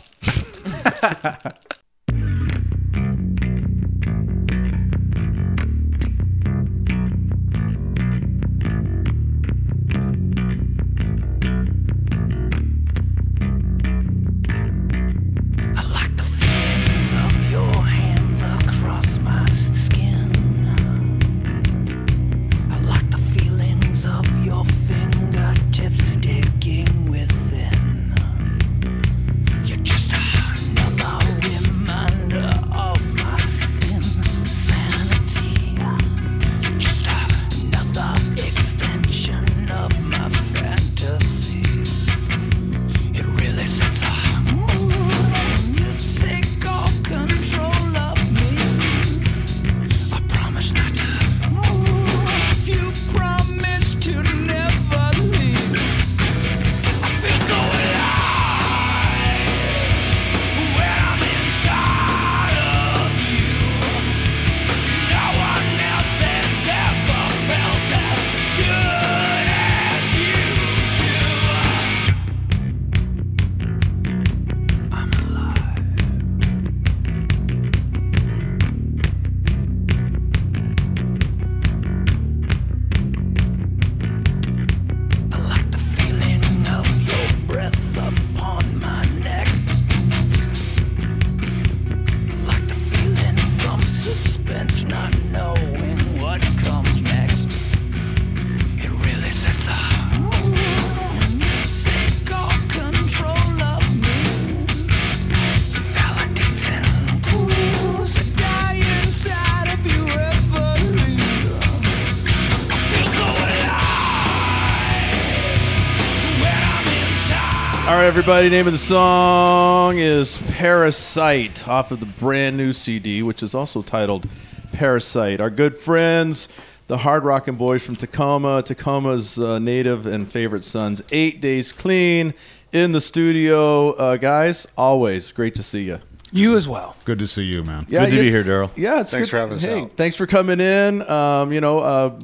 [117.90, 118.50] All right, everybody.
[118.52, 123.82] Name of the song is Parasite off of the brand new CD, which is also
[123.82, 124.30] titled
[124.72, 125.42] Parasite.
[125.42, 126.50] Our good friends,
[126.86, 132.36] the Hard Rockin' Boys from Tacoma, Tacoma's uh, native and favorite sons, Eight Days Clean
[132.72, 133.94] in the studio.
[133.94, 135.98] Uh, guys, always great to see you.
[136.32, 136.96] You as well.
[137.06, 137.88] Good to see you, man.
[137.90, 138.70] Yeah, Good to be here, Daryl.
[138.76, 139.32] Yeah, it's Thanks good.
[139.32, 139.94] for having us Hey, out.
[139.94, 141.02] thanks for coming in.
[141.10, 142.20] Um, you know, uh,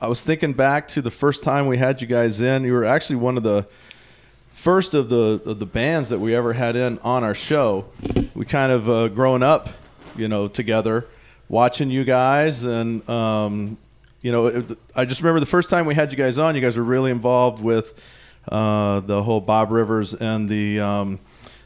[0.00, 2.62] I was thinking back to the first time we had you guys in.
[2.62, 3.66] You were actually one of the
[4.58, 7.86] first of the of the bands that we ever had in on our show.
[8.34, 9.68] We kind of uh, grown up,
[10.16, 11.06] you know, together,
[11.48, 13.78] watching you guys, and um,
[14.20, 16.54] you know, it, I just remember the first time we had you guys on.
[16.56, 17.94] You guys were really involved with
[18.50, 20.80] uh, the whole Bob Rivers and the.
[20.80, 21.20] Um,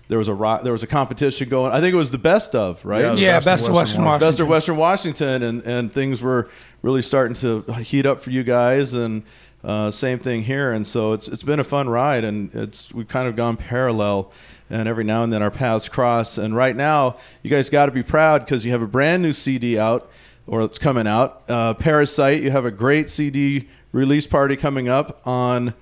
[0.09, 1.73] there was a rock, there was a competition going.
[1.73, 3.01] I think it was the best of right.
[3.01, 4.29] Yeah, Yeah, best of best of Western Western Washington.
[4.29, 6.51] Best of Western Washington, and, and things were
[6.83, 9.23] really starting to heat up for you guys, and
[9.65, 10.73] uh, same thing here.
[10.73, 14.33] And so it's it's been a fun ride, and it's we've kind of gone parallel,
[14.71, 16.39] and every now and then our paths cross.
[16.39, 19.33] And right now, you guys got to be proud because you have a brand new
[19.33, 20.11] CD out
[20.47, 21.43] or it's coming out.
[21.49, 25.75] Uh, Parasite, you have a great CD release party coming up on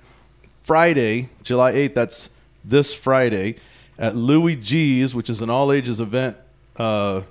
[0.61, 1.93] Friday, July 8th.
[1.93, 2.29] That's
[2.63, 3.57] this Friday
[3.97, 6.37] at Louie G's, which is an all ages event
[6.77, 7.21] uh,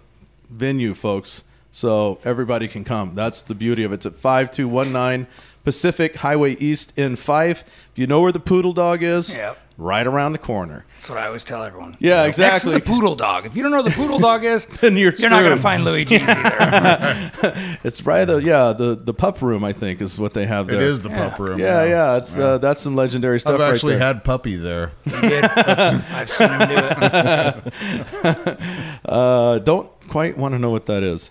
[0.48, 1.44] venue, folks.
[1.72, 3.14] So everybody can come.
[3.14, 3.96] That's the beauty of it.
[3.96, 5.26] It's at 5219
[5.64, 7.62] Pacific Highway East in Fife.
[7.92, 9.56] If you know where the Poodle Dog is, Yep.
[9.78, 10.84] right around the corner.
[10.96, 11.96] That's what I always tell everyone.
[12.00, 12.74] Yeah, Next to exactly.
[12.74, 13.46] the poodle dog.
[13.46, 15.60] If you don't know where the poodle dog is, Then you're not going to screwed.
[15.62, 17.30] find Louie G's either.
[17.84, 20.72] It's right the yeah the the pup room I think is what they have It
[20.72, 20.82] there.
[20.82, 21.58] is the pup room.
[21.58, 22.16] Yeah, yeah.
[22.18, 23.54] It's Uh, that's some legendary stuff.
[23.54, 24.06] I've right actually there.
[24.06, 24.92] had puppy there.
[25.04, 25.44] He did.
[25.44, 28.58] I've seen him do it.
[29.04, 31.30] Uh, don't quite want to know what that is.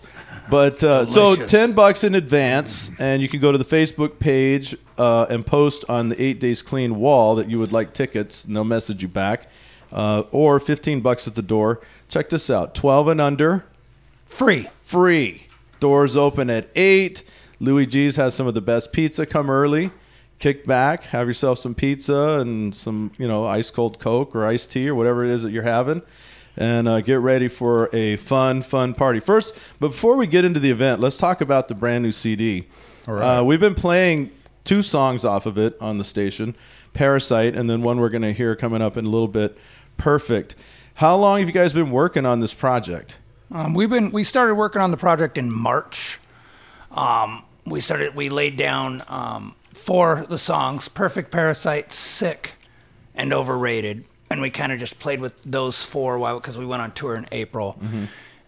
[0.50, 4.74] But uh, so ten bucks in advance, and you can go to the Facebook page
[4.98, 8.56] uh, and post on the Eight Days Clean wall that you would like tickets, and
[8.56, 9.48] they'll message you back.
[9.92, 11.80] Uh, or fifteen bucks at the door.
[12.08, 13.64] Check this out: twelve and under,
[14.26, 14.68] Free.
[14.80, 15.46] free.
[15.80, 17.22] Doors open at eight.
[17.60, 19.26] Louie G's has some of the best pizza.
[19.26, 19.90] Come early,
[20.38, 24.70] kick back, have yourself some pizza and some you know ice cold Coke or iced
[24.72, 26.02] tea or whatever it is that you're having,
[26.56, 29.20] and uh, get ready for a fun, fun party.
[29.20, 32.66] First, but before we get into the event, let's talk about the brand new CD.
[33.08, 33.38] All right.
[33.38, 34.30] Uh, we've been playing
[34.64, 36.54] two songs off of it on the station,
[36.92, 39.56] "Parasite," and then one we're going to hear coming up in a little bit,
[39.96, 40.54] "Perfect."
[40.94, 43.18] How long have you guys been working on this project?
[43.52, 46.18] Um, we've been we started working on the project in March.
[46.90, 52.52] Um, we started we laid down um, for the songs "Perfect," "Parasite," "Sick,"
[53.14, 56.82] and "Overrated," and we kind of just played with those four while because we went
[56.82, 57.78] on tour in April,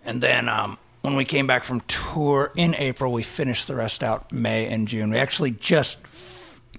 [0.05, 4.03] and then um, when we came back from tour in April, we finished the rest
[4.03, 5.11] out May and June.
[5.11, 5.99] We actually just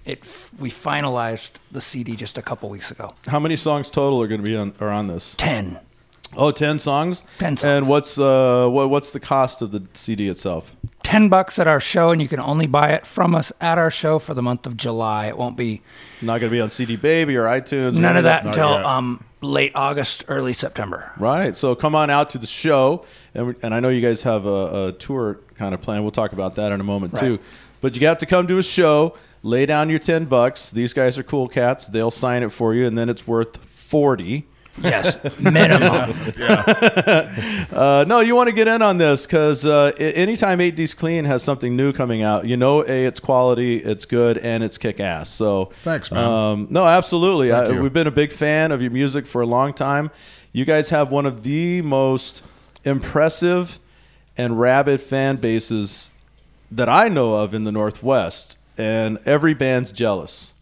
[0.05, 0.19] it
[0.59, 3.13] we finalized the CD just a couple weeks ago.
[3.27, 5.35] How many songs total are going to be on are on this?
[5.37, 5.79] Ten.
[6.35, 7.23] Oh, 10 songs.
[7.37, 7.63] 10 songs.
[7.63, 10.75] And what's uh what, what's the cost of the CD itself?
[11.03, 13.91] 10 bucks at our show and you can only buy it from us at our
[13.91, 15.27] show for the month of July.
[15.27, 15.81] It won't be
[16.25, 17.93] Not going to be on CD Baby or iTunes.
[17.93, 21.11] none any of that Not until um, late August, early September.
[21.17, 21.55] Right.
[21.55, 23.05] So come on out to the show,
[23.35, 26.03] and we, and I know you guys have a, a tour kind of plan.
[26.03, 27.39] We'll talk about that in a moment too.
[27.81, 30.71] But you got to come to a show, lay down your ten bucks.
[30.71, 31.87] These guys are cool cats.
[31.87, 34.45] They'll sign it for you, and then it's worth forty.
[34.81, 36.13] Yes, minimum.
[37.73, 41.25] Uh, no, you want to get in on this because uh, anytime Eight Days Clean
[41.25, 44.99] has something new coming out, you know, A, it's quality, it's good, and it's kick
[44.99, 45.29] ass.
[45.29, 46.23] So Thanks, man.
[46.23, 47.49] Um, no, absolutely.
[47.49, 47.81] Thank I, you.
[47.81, 50.11] we've been a big fan of your music for a long time.
[50.51, 52.43] You guys have one of the most
[52.83, 53.79] impressive
[54.37, 56.09] and rabid fan bases
[56.71, 60.53] that I know of in the Northwest, and every band's jealous.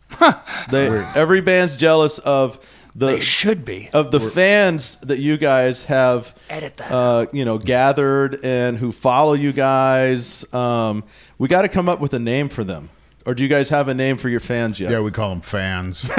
[0.69, 2.59] they, every band's jealous of
[2.95, 3.89] the they should be.
[3.93, 8.91] of the fans that you guys have Edit that uh, you know gathered and who
[8.91, 11.03] follow you guys um,
[11.37, 12.89] we got to come up with a name for them
[13.25, 15.41] or do you guys have a name for your fans yet Yeah, we call them
[15.41, 16.05] fans.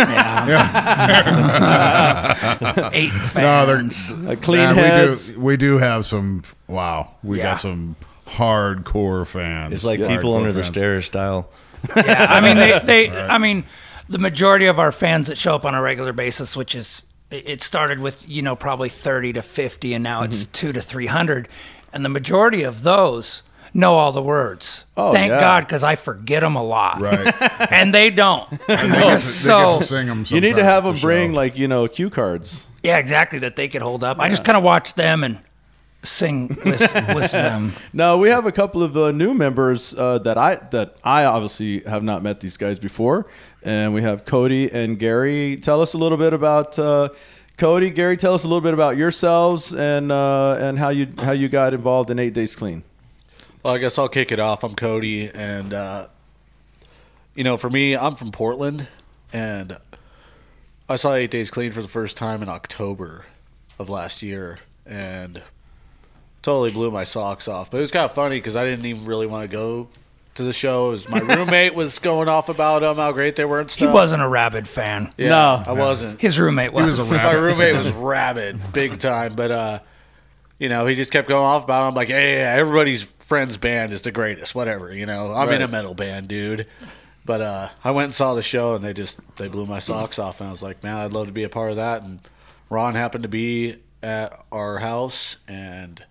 [2.92, 3.34] Eight fans.
[3.36, 4.30] no, they're.
[4.30, 6.42] Uh, clean man, heads We do, we do have some.
[6.68, 7.44] Wow, we Yeah.
[7.52, 9.72] got some hardcore fans.
[9.74, 11.50] It's like Hardcore people under the stairs style.
[11.96, 13.64] yeah, I mean, they, they I mean,
[14.12, 17.48] the majority of our fans that show up on a regular basis, which is, it
[17.48, 20.52] it started with, you know, probably 30 to 50, and now it's Mm-hmm.
[20.52, 21.48] two to 300.
[21.92, 23.42] And the majority of those
[23.74, 24.84] know all the words.
[24.96, 25.40] Oh, Thank yeah.
[25.40, 27.00] God, because I forget them a lot.
[27.00, 27.34] Right.
[27.72, 28.48] And they don't.
[28.50, 30.24] they, get so, they get to sing them.
[30.28, 33.68] you need to have them bring like you know cue cards yeah, exactly, that they
[33.68, 34.18] could hold up.
[34.18, 35.38] I just kind of watch them and
[36.02, 36.80] sing with,
[37.14, 37.72] with them.
[37.92, 41.80] now we have a couple of uh, new members uh, that I that I obviously
[41.80, 43.26] have not met these guys before,
[43.62, 45.56] and we have Cody and Gary.
[45.56, 47.10] Tell us a little bit about uh,
[47.56, 48.16] Cody, Gary.
[48.16, 51.74] Tell us a little bit about yourselves and uh, and how you how you got
[51.74, 52.82] involved in Eight Days Clean.
[53.62, 54.64] Well, I guess I'll kick it off.
[54.64, 56.08] I'm Cody, and uh,
[57.34, 58.88] you know, for me, I'm from Portland,
[59.32, 59.78] and
[60.88, 63.24] I saw Eight Days Clean for the first time in October
[63.78, 65.40] of last year, and
[66.42, 67.70] totally blew my socks off.
[67.70, 69.88] But it was kind of funny because I didn't even really want to go
[70.34, 70.92] to the show.
[70.92, 73.88] It my roommate was going off about them, how great they were and stuff.
[73.88, 75.12] He wasn't a rabid fan.
[75.16, 75.62] Yeah, No.
[75.66, 76.20] I wasn't.
[76.20, 76.98] His roommate was.
[76.98, 79.34] was a My roommate was rabid, big time.
[79.34, 79.78] But uh,
[80.58, 81.84] you know, he just kept going off about.
[81.84, 81.88] It.
[81.88, 84.54] I'm like, hey, yeah, everybody's friend's band is the greatest.
[84.54, 85.32] Whatever, you know.
[85.32, 86.66] I'm in a metal band, dude.
[87.24, 90.18] But uh, I went and saw the show, and they just they blew my socks
[90.18, 92.02] off, and I was like, man, I'd love to be a part of that.
[92.02, 92.18] And
[92.68, 96.04] Ron happened to be at our house, and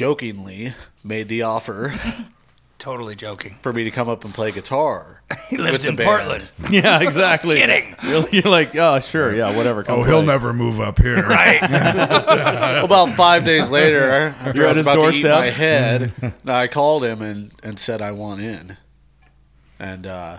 [0.00, 0.72] jokingly
[1.04, 1.94] made the offer.
[2.78, 3.56] Totally joking.
[3.60, 5.20] for me to come up and play guitar.
[5.50, 5.94] He lived in.
[5.98, 6.48] Portland.
[6.70, 7.56] Yeah, exactly.
[7.56, 7.94] Kidding.
[8.02, 9.82] You're, you're like, oh, sure, yeah, whatever.
[9.82, 11.22] come Oh, he'll play." never move up here.
[11.28, 11.62] Right.
[12.82, 15.38] About five days later, after You're I at was his about to eat doorstep?
[15.38, 18.78] my head, I called him and, and said I want in,
[19.78, 20.38] and uh,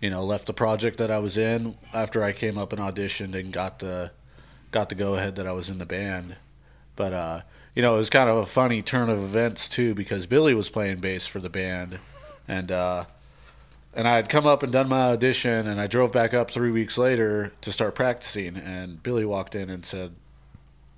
[0.00, 3.38] you know left the project that I was in after I came up and auditioned
[3.38, 4.12] and got the
[4.70, 6.36] got the go ahead that I was in the band.
[6.96, 7.40] But uh,
[7.74, 10.68] you know it was kind of a funny turn of events too because Billy was
[10.70, 11.98] playing bass for the band,
[12.48, 13.04] and uh,
[13.94, 16.70] and I had come up and done my audition, and I drove back up three
[16.70, 20.12] weeks later to start practicing, and Billy walked in and said,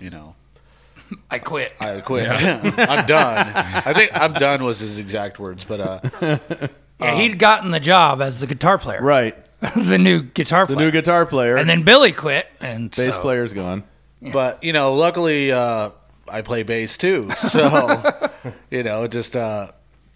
[0.00, 0.34] you know.
[1.30, 1.72] I quit.
[1.80, 2.28] I quit.
[2.30, 3.52] I'm done.
[3.54, 6.68] I think I'm done was his exact words, but uh,
[7.00, 9.36] Yeah, he'd gotten the job as the guitar player, Right.
[9.76, 10.86] the new guitar The player.
[10.86, 11.56] new guitar player.
[11.56, 13.84] and then Billy quit, and bass so- player's gone.
[14.32, 15.90] but you know, luckily uh,
[16.28, 18.30] I play bass too, so
[18.70, 19.72] you know, it just uh,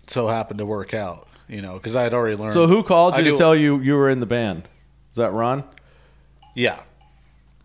[0.07, 1.27] so happened to work out.
[1.49, 2.53] You know, because I had already learned.
[2.53, 4.63] So who called I you to do- tell you you were in the band?
[5.15, 5.65] Was that Ron?
[6.55, 6.79] Yeah,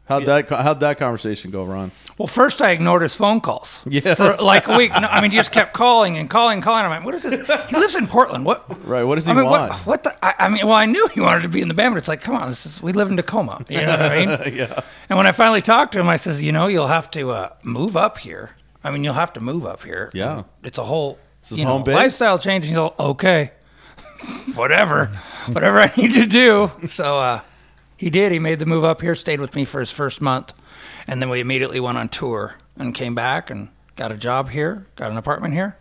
[0.06, 1.92] How'd that how'd that conversation go, Ron?
[2.18, 3.82] Well, first I ignored his phone calls.
[3.88, 4.92] Yeah, For like a week.
[4.92, 6.86] No, I mean, he just kept calling and calling and calling.
[6.86, 7.70] I'm like, what is this?
[7.70, 8.46] He lives in Portland.
[8.46, 8.86] What?
[8.88, 9.04] Right.
[9.04, 9.72] What does he I mean, want?
[9.72, 9.80] what?
[9.80, 10.26] What the?
[10.26, 12.08] I, I mean, well, I knew he wanted to be in the band, but it's
[12.08, 13.66] like, come on, this is we live in Tacoma.
[13.68, 14.30] You know what I mean?
[14.56, 14.82] yeah.
[15.10, 17.50] And when I finally talked to him, I says, you know, you'll have to uh,
[17.64, 18.52] move up here.
[18.84, 20.12] I mean, you'll have to move up here.
[20.14, 20.44] Yeah.
[20.64, 21.18] It's a whole
[21.50, 22.66] you know, lifestyle change.
[22.66, 23.52] And he's all, okay,
[24.56, 25.08] whatever,
[25.48, 26.72] whatever I need to do.
[26.88, 27.42] So uh,
[27.98, 28.32] he did.
[28.32, 30.54] He made the move up here, stayed with me for his first month,
[31.08, 34.86] and then we immediately went on tour and came back and got a job here,
[34.96, 35.78] got an apartment here.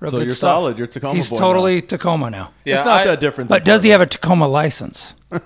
[0.00, 0.38] Real So you're stuff.
[0.38, 0.78] solid.
[0.78, 1.40] You're Tacoma He's boy now.
[1.42, 2.52] totally Tacoma now.
[2.64, 2.76] yeah.
[2.76, 3.48] it's not I- that different.
[3.50, 5.14] Than But does he have a Tacoma license?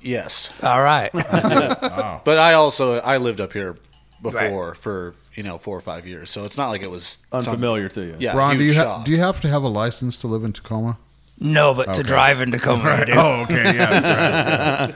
[0.00, 1.10] Yes, All right.
[1.12, 3.76] but I also I lived up here
[4.22, 7.38] before for you know four or five years, so it's not like it was some-
[7.40, 8.16] unfamiliar to you?
[8.20, 10.44] yeah, Ron, do you huge ha- do you have to have a license to live
[10.44, 10.98] in Tacoma?
[11.40, 12.02] No, but to Okay.
[12.02, 13.12] drive in Tacoma, I do.
[13.14, 14.92] Oh, okay, yeah.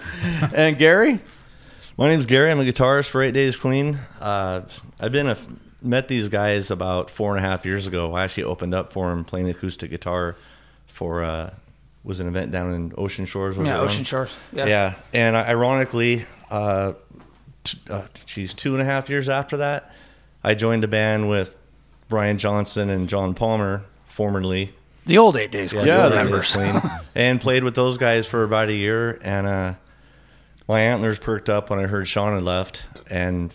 [0.54, 1.20] And Gary,
[1.96, 2.50] My name's Gary.
[2.50, 3.98] I'm a guitarist for Eight Days Clean.
[4.20, 4.62] Uh,
[5.00, 5.36] I've been a,
[5.82, 8.14] met these guys about four and a half years ago.
[8.14, 10.34] I actually opened up for them playing acoustic guitar
[10.86, 11.50] for uh,
[12.04, 13.56] was an event down in Ocean Shores.
[13.56, 13.84] Was Yeah, it, Ron?
[13.84, 14.34] Ocean Shores.
[14.52, 14.66] Yeah.
[14.66, 16.94] Yeah, and ironically, uh,
[17.64, 19.92] t- uh, geez, two and a half years after that,
[20.42, 21.56] I joined a band with
[22.08, 24.72] Brian Johnson and John Palmer, formerly
[25.06, 25.72] The old eight days.
[25.72, 26.56] Club Yeah, the members.
[26.56, 29.18] Eight Days Clean, and played with those guys for about a year.
[29.22, 29.74] And uh,
[30.68, 33.52] my antlers perked up when I heard Sean had left, and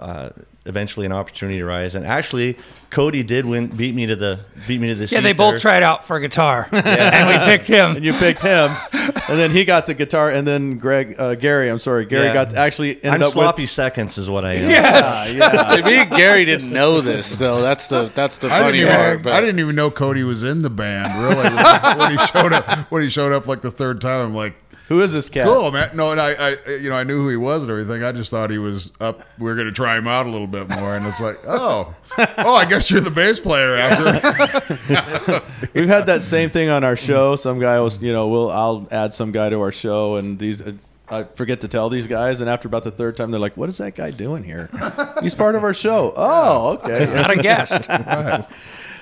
[0.00, 0.30] uh,
[0.66, 1.94] eventually an opportunity arose.
[1.94, 2.56] And actually,
[2.90, 5.02] Cody did win, beat me to the beat me to the.
[5.04, 5.58] Yeah, seat they both there.
[5.60, 7.96] tried out for guitar, and we picked him.
[7.96, 11.68] and you picked him, and then he got the guitar, and then Greg, uh, Gary,
[11.68, 12.32] I'm sorry, Gary Yeah.
[12.34, 13.70] got actually ended I'm up sloppy with.
[13.70, 14.70] seconds, is what I am.
[14.70, 15.34] Yes.
[15.40, 17.60] I mean, Gary didn't know this though.
[17.62, 19.22] That's the that's the I funny didn't, part.
[19.22, 21.22] But I didn't even know Cody was in the band.
[21.22, 24.34] Really, when, when he showed up, when he showed up like the third time, I'm
[24.34, 24.54] like,
[24.90, 25.46] Who is this cat?
[25.46, 25.90] cool, man.
[25.94, 28.02] No, and I, I, you know, I knew who he was and everything.
[28.02, 29.22] I just thought he was up.
[29.38, 31.94] We were going to try him out a little bit more, and it's like, oh,
[32.38, 35.42] oh, I guess you're the bass player after.
[35.74, 37.36] We've had that same thing on our show.
[37.36, 40.60] Some guy was, you know, we'll I'll add some guy to our show, and these
[41.08, 43.68] I forget to tell these guys, and after about the third time, they're like, "What
[43.68, 44.70] is that guy doing here?
[45.22, 47.12] He's part of our show." Oh, okay.
[47.14, 48.50] Not a guest.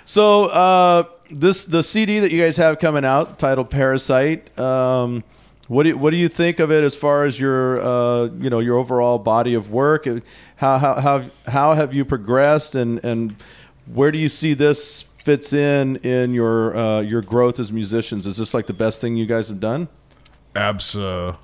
[0.05, 5.25] So uh, this the CD that you guys have coming out, titled "Parasite." Um,
[5.69, 8.51] what do you, what do you think of it as far as your uh, you
[8.51, 10.07] know your overall body of work?
[10.57, 13.37] How how how how have you progressed, and and
[13.87, 18.27] where do you see this fits in in your uh, your growth as musicians?
[18.27, 19.89] Is this like the best thing you guys have done?
[20.57, 21.37] Absolutely.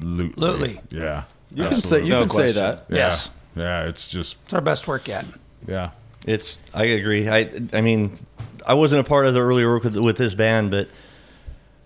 [0.00, 0.80] Absolutely.
[0.90, 1.24] Yeah.
[1.54, 2.86] You can say you No can say that.
[2.88, 2.96] Yeah.
[2.96, 3.30] Yes.
[3.56, 3.84] Yeah.
[3.88, 5.24] It's just It's our best work yet.
[5.66, 5.90] yeah.
[6.26, 6.58] It's.
[6.72, 7.28] I agree.
[7.28, 7.50] I.
[7.72, 8.18] I mean,
[8.66, 10.88] I wasn't a part of the earlier work with, with this band, but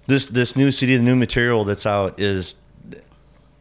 [0.06, 2.56] this this new CD, the new material that's out is.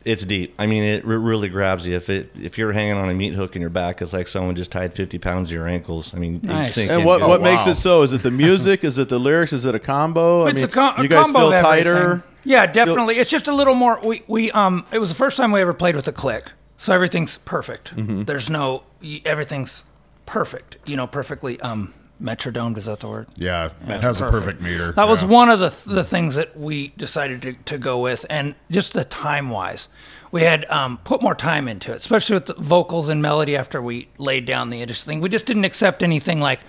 [0.04, 0.54] It's deep.
[0.60, 1.96] I mean, it re- really grabs you.
[1.96, 4.56] If it if you're hanging on a meat hook in your back, it's like someone
[4.56, 6.14] just tied 50 pounds to your ankles.
[6.14, 6.76] I mean, Nice.
[6.76, 7.28] sink And in what good.
[7.28, 8.04] what makes it so?
[8.04, 8.84] Is it the music?
[8.84, 9.52] is it the lyrics?
[9.52, 10.44] Is it a combo?
[10.46, 11.96] I it's mean, a, com- a you guys combo feel tighter.
[11.96, 12.24] everything.
[12.44, 13.16] Yeah, definitely.
[13.18, 14.00] It's just a little more.
[14.04, 14.86] We we um.
[14.92, 17.96] It was the first time we ever played with a click, so everything's perfect.
[17.96, 18.26] Mm-hmm.
[18.26, 18.84] There's no
[19.26, 19.86] everything's
[20.28, 20.78] perfect.
[20.86, 22.78] You know, perfectly um metrodomed.
[22.78, 23.28] Is that the word?
[23.36, 23.70] Yeah.
[23.88, 24.92] It has a perfect meter.
[24.94, 28.56] That was one of the the things that we decided to, to go with, and
[28.72, 29.90] just the time wise,
[30.32, 33.56] we had um, put more time into it, especially with the vocals and melody.
[33.56, 36.60] After we laid down the interesting thing, we just didn't accept anything like,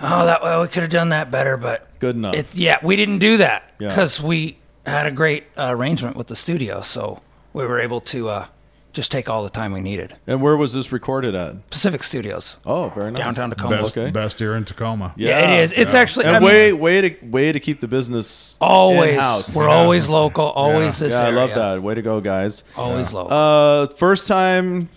[0.00, 2.34] oh, that well, we could have done that better, but Good enough.
[2.34, 3.88] It, yeah, we didn't do that Yeah.
[3.88, 7.22] because we had a great uh, arrangement with the studio, so
[7.54, 8.46] we were able to uh,
[8.94, 10.14] just take all the time we needed.
[10.26, 11.68] And where was this recorded at?
[11.68, 12.58] Pacific Studios.
[12.64, 13.18] Oh, very nice.
[13.18, 13.76] Downtown Tacoma.
[13.76, 14.10] Best, Okay.
[14.10, 15.12] best here in Tacoma.
[15.16, 15.72] Yeah, it is.
[15.72, 19.54] It's actually and I mean, way way to way to keep the business always in-house.
[19.54, 21.06] we're always local, always Yeah.
[21.08, 21.82] this yeah, I love that.
[21.82, 22.64] Way to go, guys.
[22.76, 23.36] Always local.
[23.36, 24.88] Uh, first time,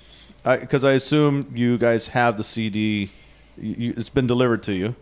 [0.43, 3.10] because I, assume you guys have the CD.
[3.60, 4.95] You, you, it's been delivered to you,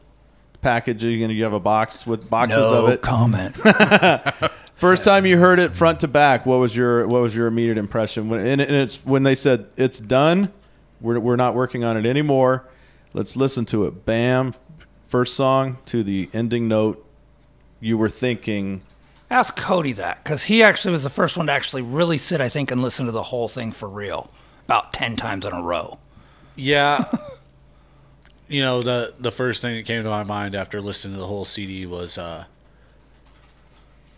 [0.62, 3.02] packaging, and you have a box with boxes no of it.
[3.02, 3.56] comment.
[4.76, 7.78] First time you heard it front to back, what was your what was your immediate
[7.78, 8.28] impression?
[8.28, 10.52] When and, and it's when they said it's done,
[11.00, 12.68] we're we're not working on it anymore.
[13.14, 14.06] Let's listen to it.
[14.06, 14.54] Bam,
[15.08, 17.02] first song to the ending note.
[17.80, 18.82] You were thinking,
[19.32, 22.50] Ask Cody that because he actually was the first one to actually really sit, I
[22.50, 24.30] think, and listen to the whole thing for real
[24.66, 26.00] about ten times in a row.
[26.58, 27.10] Yeah.
[28.50, 31.28] you know, the the first thing that came to my mind after listening to the
[31.28, 32.44] whole CD was uh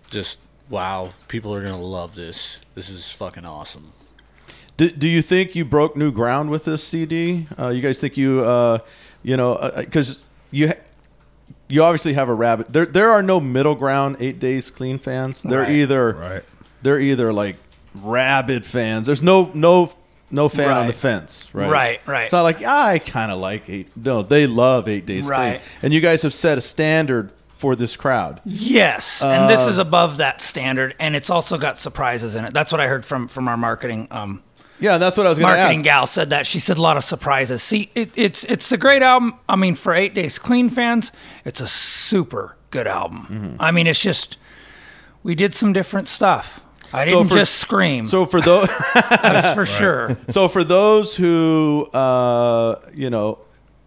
[0.09, 0.39] just
[0.69, 2.59] wow, people are going to love this.
[2.75, 3.91] This is fucking awesome.
[4.77, 7.47] Do, do you think you broke new ground with this CD?
[7.57, 8.79] Uh, you guys think you, uh,
[9.23, 10.71] you know, because you
[11.67, 12.71] you obviously have a rabbit.
[12.71, 15.41] There there are no middle ground eight days clean fans.
[15.43, 15.69] They're Right.
[15.71, 16.43] either Right.
[16.83, 17.55] they're either like
[17.95, 19.07] rabid fans.
[19.07, 19.91] There's no no
[20.29, 21.49] no fan on the fence.
[21.53, 21.69] Right.
[21.69, 22.23] Right, right.
[22.25, 23.87] It's not like I kind of like eight.
[23.97, 25.59] No, they love eight days clean.
[25.81, 28.39] And you guys have set a standard for this crowd.
[28.45, 32.53] Yes, and this is above that standard, and it's also got surprises in it.
[32.53, 34.41] That's what I heard from from our marketing um,
[34.79, 35.83] Yeah, that's what I was going to marketing ask.
[35.85, 37.61] gal said that she said a lot of surprises.
[37.63, 39.33] See, it, it's it's a great album.
[39.49, 41.11] I mean, for Eight Days Clean fans,
[41.45, 43.27] it's a super good album.
[43.29, 43.55] Mm-hmm.
[43.59, 44.37] I mean, it's just
[45.23, 46.61] we did some different stuff.
[46.93, 48.05] I So didn't for- just scream.
[48.07, 48.67] So for those.
[48.93, 50.15] that's for sure.
[50.29, 53.39] So for those who uh, you know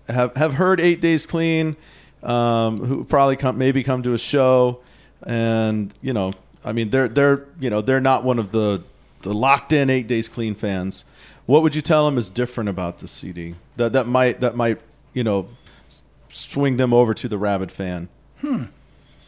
[0.09, 1.77] have have heard Eight Days Clean,
[2.23, 4.81] um, who probably come maybe come to a show,
[5.23, 6.33] and you know,
[6.65, 8.83] I mean, they're they're you know they're not one of the
[9.23, 11.05] the locked in Eight Days Clean fans.
[11.47, 14.79] What would you tell them is different about the CD that that might that might
[15.13, 15.49] you know
[16.29, 18.09] swing them over to the rabid fan?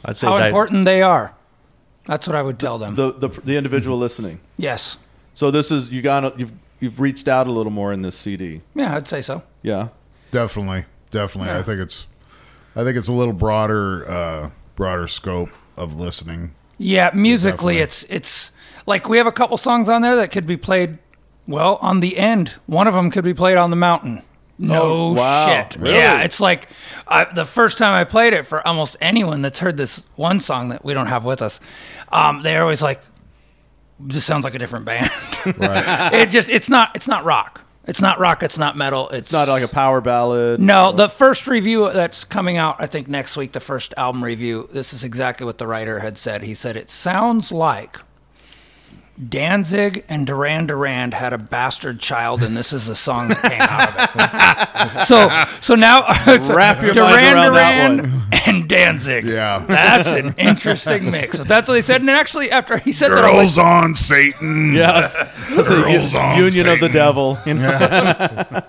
[0.05, 1.34] I'd say How that- important they are.
[2.07, 2.95] That's what I would tell them.
[2.97, 4.40] The the the individual listening.
[4.57, 4.99] yes.
[5.34, 8.61] So this is you got you've you've reached out a little more in this CD.
[8.74, 9.43] Yeah, I'd say so.
[9.62, 9.88] Yeah.
[10.30, 11.53] Definitely, definitely.
[11.53, 11.59] Yeah.
[11.59, 12.07] I think it's,
[12.75, 16.55] I think it's a little broader, uh, broader scope of listening.
[16.79, 17.79] Yeah, musically, Definitely.
[17.79, 18.53] it's it's
[18.87, 20.99] like we have a couple songs on there that could be played.
[21.47, 24.23] Well, on the end, one of them could be played on the mountain.
[24.59, 25.47] No Oh, wow.
[25.47, 25.77] shit.
[25.77, 25.97] Really?
[25.97, 26.68] Yeah, it's like
[27.09, 30.68] I, the first time I played it for almost anyone that's heard this one song
[30.68, 31.59] that we don't have with us.
[32.12, 33.01] Um, they're always like,
[33.99, 35.11] "This sounds like a different band."
[35.59, 36.12] Right.
[36.14, 37.62] it just it's not it's not rock.
[37.87, 38.43] It's not rock.
[38.43, 39.09] It's not metal.
[39.09, 40.61] It's, It's not like a power ballad.
[40.61, 44.68] no, the first review that's coming out, I think next week, the first album review,
[44.72, 46.43] this is exactly what the writer had said.
[46.43, 47.99] He said, It sounds like
[49.29, 53.61] Danzig and Duran Duran had a bastard child, and this is the song that came
[53.61, 55.01] out of it.
[55.07, 59.25] so, so now Wrap your Duran around that Duran and Danzig.
[59.25, 59.64] Yeah.
[59.66, 61.37] That's an interesting mix.
[61.37, 62.01] So that's what he said.
[62.01, 64.75] And actually, after he said that, I was Girls on Satan.
[64.75, 65.14] Yes.
[65.55, 67.39] That's a Girls u- on union of the devil.
[67.47, 68.62] you know?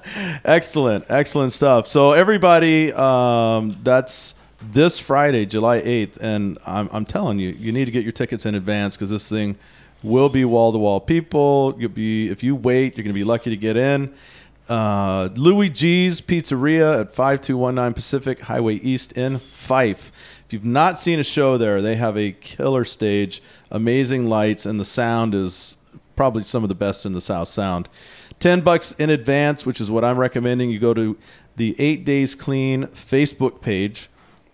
[0.46, 1.88] excellent, excellent stuff.
[1.88, 7.86] So everybody, um, that's this Friday, July eighth, and I'm, I'm telling you, you need
[7.86, 9.58] to get your tickets in advance because this thing
[10.04, 11.76] will be wall to wall people.
[11.78, 14.14] You'll be if you wait, you're going to be lucky to get in.
[14.70, 20.12] Uh, Louie G's Pizzeria at 5219 Pacific Highway East in Fife.
[20.46, 23.42] If you've not seen a show there, they have a killer stage,
[23.72, 25.78] amazing lights, and the sound is
[26.16, 27.90] probably some of the best in the South Sound.
[28.40, 30.70] 10 bucks in advance, which is what I'm recommending.
[30.70, 31.18] You go to
[31.56, 34.10] the 8 Days Clean Facebook page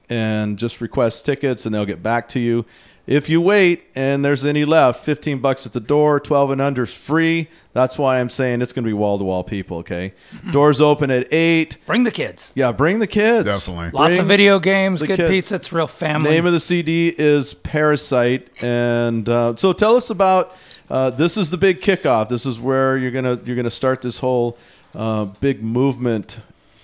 [0.09, 2.65] and just request tickets and they'll get back to you.
[3.09, 6.83] If you wait and there's any left, 15 bucks at the door, 12 and under
[6.83, 7.47] is free.
[7.73, 10.13] That's why I'm saying it's going to be wall to wall people, okay?
[10.51, 11.77] Doors open at 8.
[11.87, 12.51] bring the kids.
[12.53, 13.47] Yeah, bring the kids.
[13.47, 13.89] Definitely.
[13.93, 15.29] Lots Bring of video games, the good kids.
[15.31, 15.55] pizza.
[15.55, 16.29] It's real family.
[16.29, 20.55] Name of the CD is Parasite, and uh, so tell us about.
[20.87, 22.29] Uh, this is the big kickoff.
[22.29, 24.55] This is where you're gonna you're gonna start this whole
[24.93, 26.41] uh, big movement,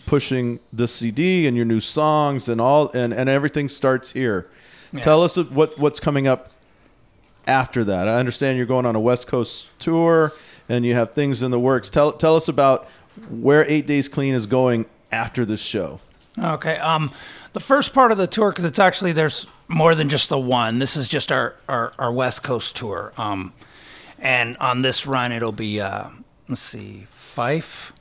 [0.08, 4.48] pushing the CD and your new songs and all, and, and everything starts here.
[4.98, 6.50] Tell us what what's coming up
[7.48, 8.08] after that.
[8.08, 10.34] I understand you're going on a West Coast tour
[10.70, 11.90] and you have things in the works.
[11.90, 12.88] Tell tell us about
[13.30, 16.00] where Eight Days Clean is going after this show.
[16.38, 16.78] Okay.
[16.78, 17.12] Um,
[17.54, 20.80] the first part of the tour, because it's actually there's more than just the one.
[20.80, 23.14] This is just our our, our West Coast tour.
[23.18, 23.54] Um,
[24.20, 26.10] and on this run, it'll be uh,
[26.48, 27.94] let's see, Fife,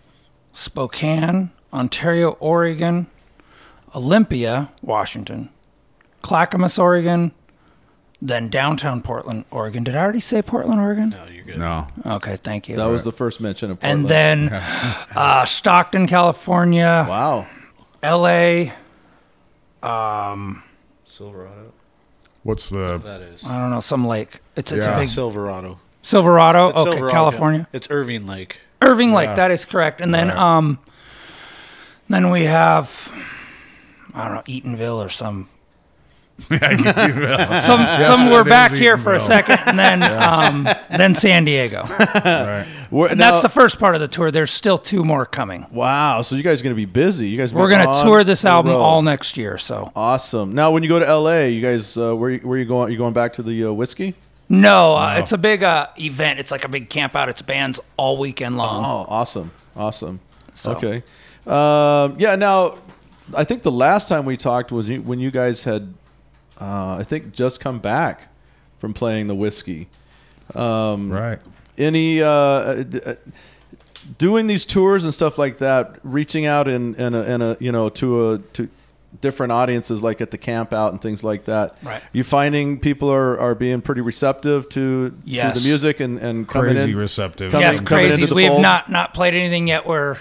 [0.53, 3.07] Spokane, Ontario, Oregon,
[3.95, 5.49] Olympia, Washington,
[6.25, 7.33] Clackamas, Oregon,
[8.23, 9.85] then downtown Portland, Oregon.
[9.85, 11.11] Did I already say Portland, Oregon?
[11.11, 11.59] No, you're good.
[11.59, 11.87] No.
[12.07, 12.77] Okay, thank you.
[12.77, 14.01] That was the first mention of Portland.
[14.01, 14.49] and then
[15.15, 17.47] uh, Stockton, California, wow,
[18.03, 18.73] L.A.
[19.83, 20.63] Um,
[21.05, 21.75] Silverado.
[22.43, 22.97] What's the?
[23.05, 23.45] That is.
[23.45, 24.41] I don't know, some lake.
[24.57, 24.97] It's it's Yeah.
[24.97, 25.79] a big Silverado.
[26.01, 26.69] Silverado.
[26.71, 27.69] It's okay, Silverado, California.
[27.75, 28.61] It's Irvine Lake.
[28.81, 29.35] Irvine Lake, Yeah.
[29.35, 30.01] that is correct.
[30.01, 30.37] And then Right.
[30.39, 30.79] um
[32.09, 33.13] then we have
[34.15, 35.49] I don't know, Eatonville or some
[36.51, 41.45] Yeah, some Yes, some we're back here for a second and then um then San
[41.45, 41.85] Diego.
[41.89, 42.67] right.
[42.91, 44.31] And now- that's the first part of the tour.
[44.31, 45.67] There's still two more coming.
[45.71, 46.23] wow.
[46.23, 47.29] So you guys are gonna be busy.
[47.29, 50.55] You guys We're going gonna tour this album all next year, so Awesome.
[50.55, 52.91] Now, when you go to LA, you guys, uh, where where you going?
[52.93, 54.15] You going back to the uh, whiskey?
[54.49, 56.39] no, uh, it's a big uh, event.
[56.41, 57.29] It's like a big camp out.
[57.29, 58.85] It's bands all weekend long.
[58.85, 60.21] Oh, awesome, awesome.
[60.55, 61.03] So- Okay.
[61.47, 62.35] Um, yeah.
[62.37, 62.79] Now,
[63.35, 65.95] I think the last time we talked was when you guys had,
[66.61, 68.29] uh, I think, just come back
[68.79, 69.89] from playing the whiskey.
[70.55, 71.39] Um, Right.
[71.77, 73.15] Any uh, uh,
[74.19, 77.73] doing these tours and stuff like that, reaching out in in a, in a you
[77.73, 78.69] know to a to
[79.21, 81.77] different audiences like at the camp out and things like that.
[81.83, 82.03] Right.
[82.13, 86.75] You finding people are, are being pretty receptive to to the music and and coming
[86.75, 86.97] Crazy in.
[86.97, 87.51] receptive.
[87.53, 88.33] Coming- yes, coming into crazies.
[88.33, 89.87] We have not not played anything yet.
[89.87, 90.19] Where,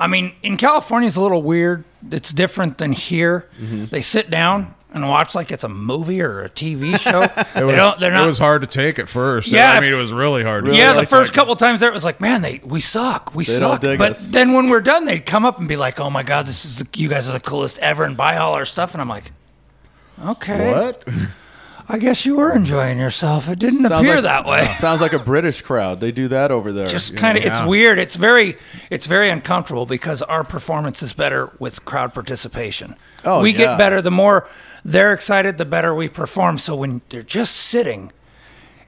[0.00, 1.84] I mean, in California, it's a little weird.
[2.10, 3.46] It's different than here.
[3.60, 3.84] Mm-hmm.
[3.86, 7.20] They sit down and watch like it's a movie or a TV show.
[7.22, 7.98] It was.
[8.00, 8.24] They're not.
[8.24, 9.48] it was hard to take at first.
[9.48, 10.64] Yeah, I mean, it was really hard.
[10.64, 10.96] To yeah, take.
[10.96, 13.44] the It's first like- couple times there, it was like, man, they we suck, we
[13.44, 13.80] They don't suck.
[13.80, 14.26] dig But us.
[14.28, 16.76] then when we're done, they'd come up and be like, oh my god, this is
[16.76, 18.92] the, you guys are the coolest ever, and buy all our stuff.
[18.94, 19.30] And I'm like,
[20.24, 21.06] okay, What?
[21.88, 23.48] I guess you were enjoying yourself.
[23.48, 24.74] It didn't Sounds appear like- that way.
[24.80, 26.00] Sounds like a British crowd.
[26.00, 26.88] They do that over there.
[26.88, 27.66] just kind of it's Yeah.
[27.66, 28.56] weird it's very
[28.90, 33.56] it's very uncomfortable because our performance is better with crowd participation Oh, we yeah.
[33.58, 34.48] get better the more
[34.86, 36.58] they're excited the better we perform.
[36.58, 38.12] So when they're just sitting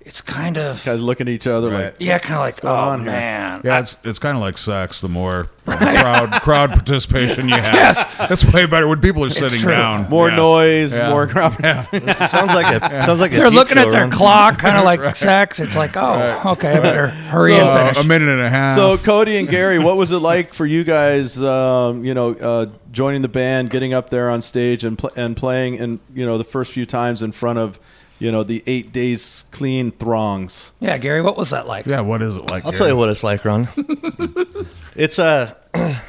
[0.09, 1.85] it's kind of guys looking at each other Right.
[1.85, 4.59] like, yeah kind of like oh on here?" man Yeah, it's it's kind of like
[4.59, 5.01] sex.
[5.01, 9.73] The more crowd crowd participation you have, it's way better when people are sitting true.
[9.73, 10.09] down.
[10.09, 10.37] more Yeah.
[10.37, 11.11] noise, Yeah.
[11.11, 11.53] more crowd.
[11.63, 14.11] Sounds like a sounds like a they're peep looking show, at their Ron.
[14.11, 18.05] clock kind of like sex it's like oh okay i better hurry So, and finish
[18.05, 18.77] a minute and a half.
[18.77, 21.41] So Cody and Gary, what was it like for you guys?
[21.43, 25.37] Um, you know, uh, joining the band, getting up there on stage and pl- and
[25.37, 27.79] playing, and you know, the first few times in front of,
[28.19, 30.73] you know, the eight days clean throngs.
[30.81, 32.65] yeah gary what was that like yeah, what is it like?
[32.65, 32.79] I'll Gary?
[32.79, 33.69] tell you what it's like, Ron.
[34.97, 35.97] it's uh, a.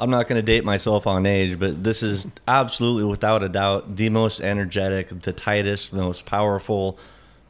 [0.00, 3.96] I'm not going to date myself on age, but this is absolutely, without a doubt,
[3.96, 6.98] the most energetic, the tightest, the most powerful,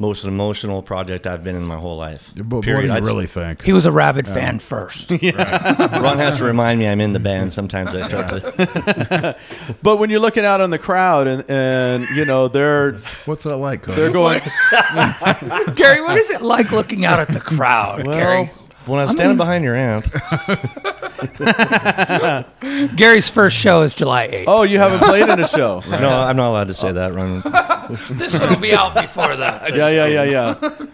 [0.00, 2.30] most emotional project I've been in my whole life.
[2.36, 3.62] But what do you I'd- really think?
[3.62, 7.52] he was a rabid fan first Ron has to remind me I'm in the band.
[7.52, 9.36] Sometimes I start to.
[9.82, 12.92] But when you're looking out on the crowd and and you know they're
[13.26, 13.82] What's that like?
[13.82, 14.00] Cody?
[14.00, 14.40] they're going.
[15.74, 18.50] gary what is it like looking out at the crowd gary Well,
[18.88, 20.06] when I was standing behind your amp,
[22.96, 25.82] gary's first show is july 8th Oh, you haven't played in a show.
[25.88, 27.42] no, I'm not allowed to say that, Ron.
[28.18, 30.86] this one will be out before that Yeah, yeah, yeah, yeah.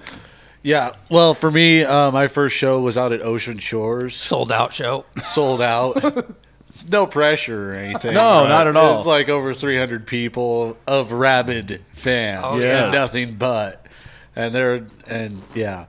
[0.63, 0.93] Yeah.
[1.11, 5.05] Well, for me, uh, my first show was out at Ocean Shores, sold out show
[5.23, 6.03] sold out.
[6.67, 8.15] It's no pressure or anything.
[8.15, 8.97] No, but not at all.
[8.97, 12.93] It's like over 300 people of rabid fans, Oh, and yes.
[12.95, 13.87] nothing but.
[14.35, 15.85] And they're and yeah,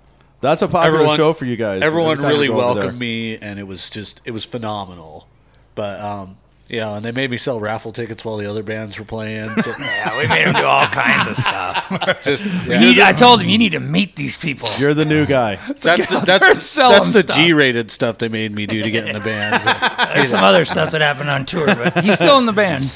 [0.46, 1.82] That's a popular Everyone- show for you guys.
[1.82, 2.84] everyone Every really go over there.
[2.84, 5.28] welcomed me, and it was just it was phenomenal.
[5.76, 6.38] But um,
[6.68, 9.49] you know, and they made me sell raffle tickets while the other bands were playing.
[9.61, 12.24] So, Yeah, we made him do all kinds of stuff.
[12.24, 12.80] just yeah.
[12.80, 14.70] need, I told him you need to meet these people.
[14.80, 15.55] You're the new guy.
[15.68, 17.38] that's the, Get out there and that's, that's the stuff.
[17.38, 19.61] G-rated stuff they made me do to get in the band.
[19.63, 22.91] But There's some other stuff that happened on tour, but he's still in the band.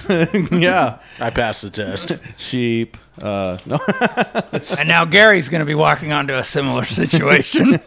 [0.52, 2.12] yeah, I passed the test.
[2.38, 2.98] sheep.
[3.22, 3.78] Uh, no,
[4.78, 7.80] And now Gary's going to be walking onto a similar situation.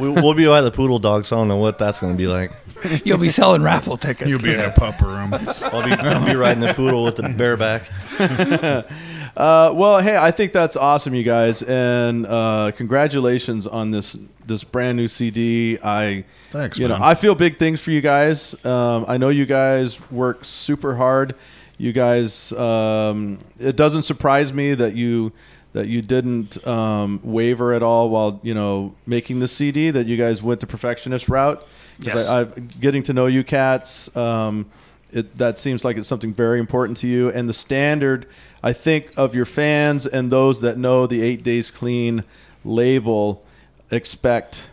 [0.00, 2.16] we, we'll be by the Poodle Dog, so I don't know what that's going to
[2.16, 2.50] be like.
[3.04, 4.28] You'll be selling raffle tickets.
[4.28, 5.34] You'll be in a pup room.
[5.62, 7.82] I'll be, I'll be riding the poodle with the bareback.
[9.36, 14.64] Uh, well, hey, I think that's awesome, you guys, and uh, congratulations on this this
[14.64, 15.78] brand new CD.
[15.80, 16.98] I, Thanks, you know.
[17.00, 18.56] I feel big things for you guys.
[18.64, 21.36] Um, I know you guys work super hard.
[21.76, 25.32] You guys, um, it doesn't surprise me that you
[25.78, 29.92] that you didn't um, waver at all while you know making the CD.
[29.92, 31.64] That you guys went the perfectionist route.
[32.00, 32.26] Yes.
[32.26, 34.14] I, I, getting to know you cats.
[34.16, 34.66] Um,
[35.12, 37.30] it, that seems like it's something very important to you.
[37.30, 38.26] And the standard,
[38.60, 42.24] I think, of your fans and those that know the Eight Days Clean
[42.64, 43.44] label
[43.92, 44.70] expect,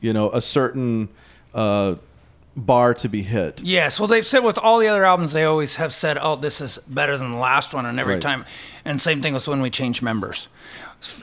[0.00, 1.08] you know, a certain
[1.54, 1.96] uh,
[2.56, 3.60] bar to be hit.
[3.62, 6.60] Yes, well, they've said with all the other albums, they always have said, "Oh, this
[6.60, 8.22] is better than the last one," and every Right.
[8.22, 8.44] time,
[8.84, 10.48] and same thing with when we change members.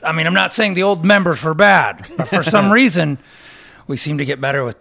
[0.02, 3.18] I mean, I'm not saying the old members were bad, but for some reason,
[3.86, 4.76] we seem to get better with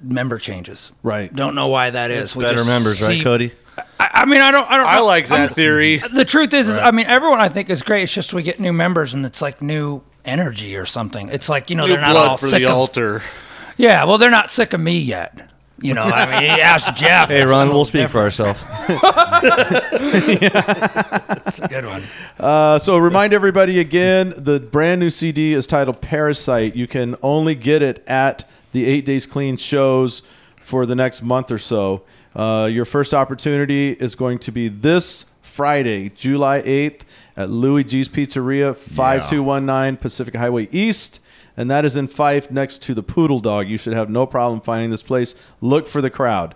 [0.00, 0.92] member changes.
[1.02, 1.32] Right.
[1.32, 2.36] Don't know why that is.
[2.36, 3.52] We Better just members, right, Cody?
[3.98, 4.70] I, I mean, I don't.
[4.70, 4.86] I don't.
[4.86, 5.96] I like that I'm- theory.
[5.98, 8.04] The truth is, is, I mean, everyone I think is great.
[8.04, 11.28] It's just we get new members, and it's like new energy or something.
[11.30, 12.76] It's like you know New they're not blood all for sick the of.
[12.76, 13.22] altar.
[13.76, 15.50] Yeah, well, they're not sick of me yet.
[15.80, 17.28] You know, I mean, you ask Jeff.
[17.28, 18.60] Hey, Ron, we'll speak for ourselves.
[21.46, 22.02] It's a good one.
[22.38, 26.76] Uh, so remind everybody again, the brand new CD is titled Parasite.
[26.76, 30.22] You can only get it at the Eight Days Clean shows
[30.56, 32.02] for the next month or so.
[32.34, 37.02] Uh, your first opportunity is going to be this Friday, July 8th
[37.36, 41.20] at Louie G's Pizzeria, 5219 Pacific Highway East.
[41.56, 43.68] And that is in Fife next to the Poodle Dog.
[43.68, 45.34] You should have no problem finding this place.
[45.60, 46.54] Look for the crowd.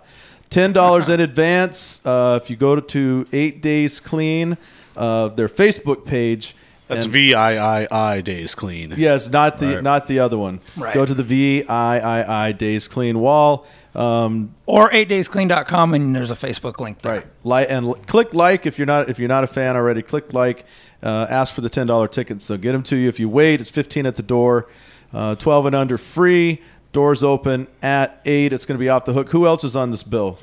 [0.49, 1.99] Ten dollars in advance.
[2.05, 4.57] Uh, if you go to, to Eight Days Clean,
[4.97, 6.55] uh, their Facebook page.
[6.87, 8.93] That's and- V I I I days clean.
[8.97, 9.83] Yes, not the Right.
[9.83, 10.59] not the other one.
[10.75, 10.93] Right.
[10.93, 13.65] Go to the V I I I Days Clean wall.
[13.95, 17.13] Um, Or 8daysclean.com, and there's a Facebook link there.
[17.13, 17.25] right.
[17.43, 20.01] Like and l- click like if you're not if you're not a fan already.
[20.01, 20.65] Click like.
[21.03, 22.47] Uh, ask for the ten dollar tickets.
[22.47, 23.07] They'll get them to you.
[23.09, 24.67] If you wait, it's fifteen at the door.
[25.13, 26.61] Uh, Twelve and under free.
[26.91, 28.51] Doors open at eight.
[28.51, 29.29] It's going to be off the hook.
[29.29, 30.39] Who else is on this bill?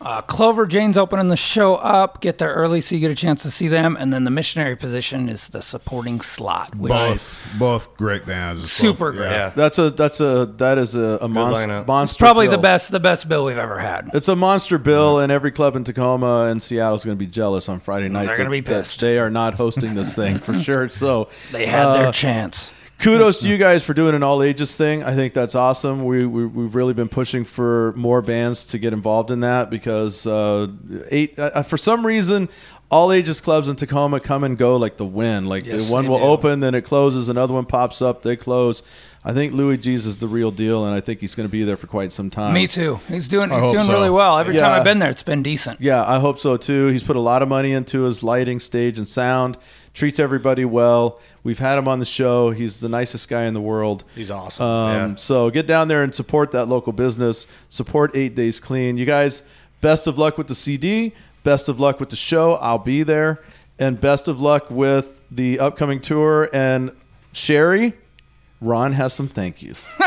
[0.00, 2.20] Uh, Clover Jane's opening the show up.
[2.20, 3.96] Get there early so you get a chance to see them.
[3.96, 8.72] And then the missionary position is the supporting slot, which is Both, both great bands.
[8.72, 9.30] Super both- great.
[9.30, 9.50] Yeah.
[9.50, 11.86] That's a that's a that is a, a monster, lineup.
[11.86, 12.18] monster.
[12.18, 14.10] Probably the best the best bill we've ever had.
[14.12, 17.30] It's a monster bill, and every club in Tacoma and Seattle is going to be
[17.30, 18.26] jealous on Friday night.
[18.26, 18.98] They're gonna be pissed.
[18.98, 20.88] They are not hosting this thing for sure.
[20.88, 22.72] So They had uh, their chance.
[23.02, 25.02] Kudos to you guys for doing an all ages thing.
[25.02, 26.04] I think that's awesome.
[26.04, 30.26] We, we we've really been pushing for more bands to get involved in that because
[30.26, 30.68] uh,
[31.10, 32.48] eight uh, for some reason.
[32.90, 35.46] All ages clubs in Tacoma come and go like the wind.
[35.46, 36.24] Like Yes, the one will do.
[36.24, 37.30] open, then it closes.
[37.30, 38.82] Another one pops up, they close.
[39.24, 41.64] I think Louie G's is the real deal, and I think he's going to be
[41.64, 42.52] there for quite some time.
[42.52, 43.00] Me too.
[43.08, 43.92] He's doing I he's doing so.
[43.94, 44.36] really well.
[44.36, 45.80] Every time I've been there, it's been decent.
[45.80, 46.88] Yeah, I hope so too.
[46.88, 49.56] He's put a lot of money into his lighting, stage, and sound.
[49.94, 51.18] Treats everybody well.
[51.44, 52.50] We've had him on the show.
[52.50, 54.04] He's the nicest guy in the world.
[54.14, 54.64] He's awesome.
[54.64, 55.14] Um, Yeah.
[55.16, 57.46] So get down there and support that local business.
[57.68, 58.96] Support Eight Days Clean.
[58.96, 59.42] You guys,
[59.80, 61.12] best of luck with the CD.
[61.42, 62.54] Best of luck with the show.
[62.54, 63.42] I'll be there.
[63.78, 66.48] And best of luck with the upcoming tour.
[66.52, 66.92] And
[67.32, 67.94] Sherry,
[68.60, 69.86] Ron has some thank yous.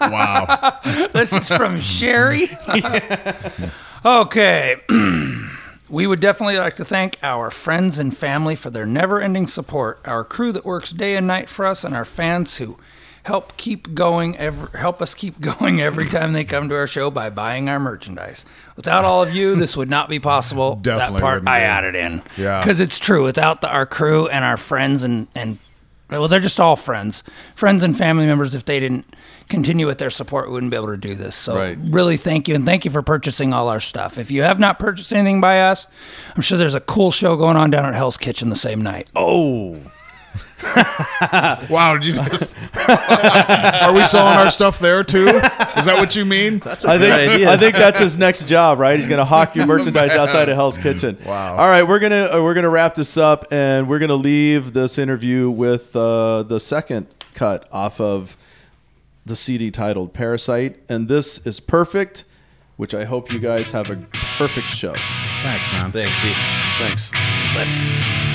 [0.00, 0.78] Wow.
[1.12, 2.48] this is from Sherry.
[4.04, 4.76] okay.
[5.90, 10.00] we would definitely like to thank our friends and family for their never ending support,
[10.04, 12.78] our crew that works day and night for us, and our fans who
[13.24, 17.10] help keep going every, help us keep going every time they come to our show
[17.10, 18.46] by buying our merchandise.
[18.76, 20.76] Without all of you, this would not be possible.
[20.82, 22.22] Definitely that part I added in.
[22.36, 22.60] Yeah.
[22.60, 23.24] Because it's true.
[23.24, 25.58] Without the, our crew and our friends and, and
[26.18, 27.22] well, they're just all friends,
[27.54, 28.54] friends and family members.
[28.54, 29.06] If they didn't
[29.48, 31.34] continue with their support, we wouldn't be able to do this.
[31.36, 31.78] So, Right.
[31.80, 34.18] really, thank you, and thank you for purchasing all our stuff.
[34.18, 35.86] If you have not purchased anything by us,
[36.34, 39.10] I'm sure there's a cool show going on down at Hell's Kitchen the same night.
[39.16, 39.78] Oh.
[41.70, 42.56] Wow, did you just?
[42.88, 45.26] Are we selling our stuff there too?
[45.26, 46.58] Is that what you mean?
[46.60, 47.50] That's a I good think idea.
[47.50, 48.98] I think that's his next job, right?
[48.98, 51.18] He's going to hawk your merchandise outside of Hell's Kitchen.
[51.24, 51.56] Wow.
[51.56, 54.98] All right, we're gonna uh, we're gonna wrap this up, and we're gonna leave this
[54.98, 58.36] interview with uh, the second cut off of
[59.26, 62.24] the CD titled "Parasite," and this is perfect.
[62.76, 63.96] Which I hope you guys have a
[64.38, 64.94] perfect show.
[65.42, 65.92] Thanks, man.
[65.92, 66.36] Thanks, Steve.
[66.78, 67.10] Thanks.
[67.54, 68.29] What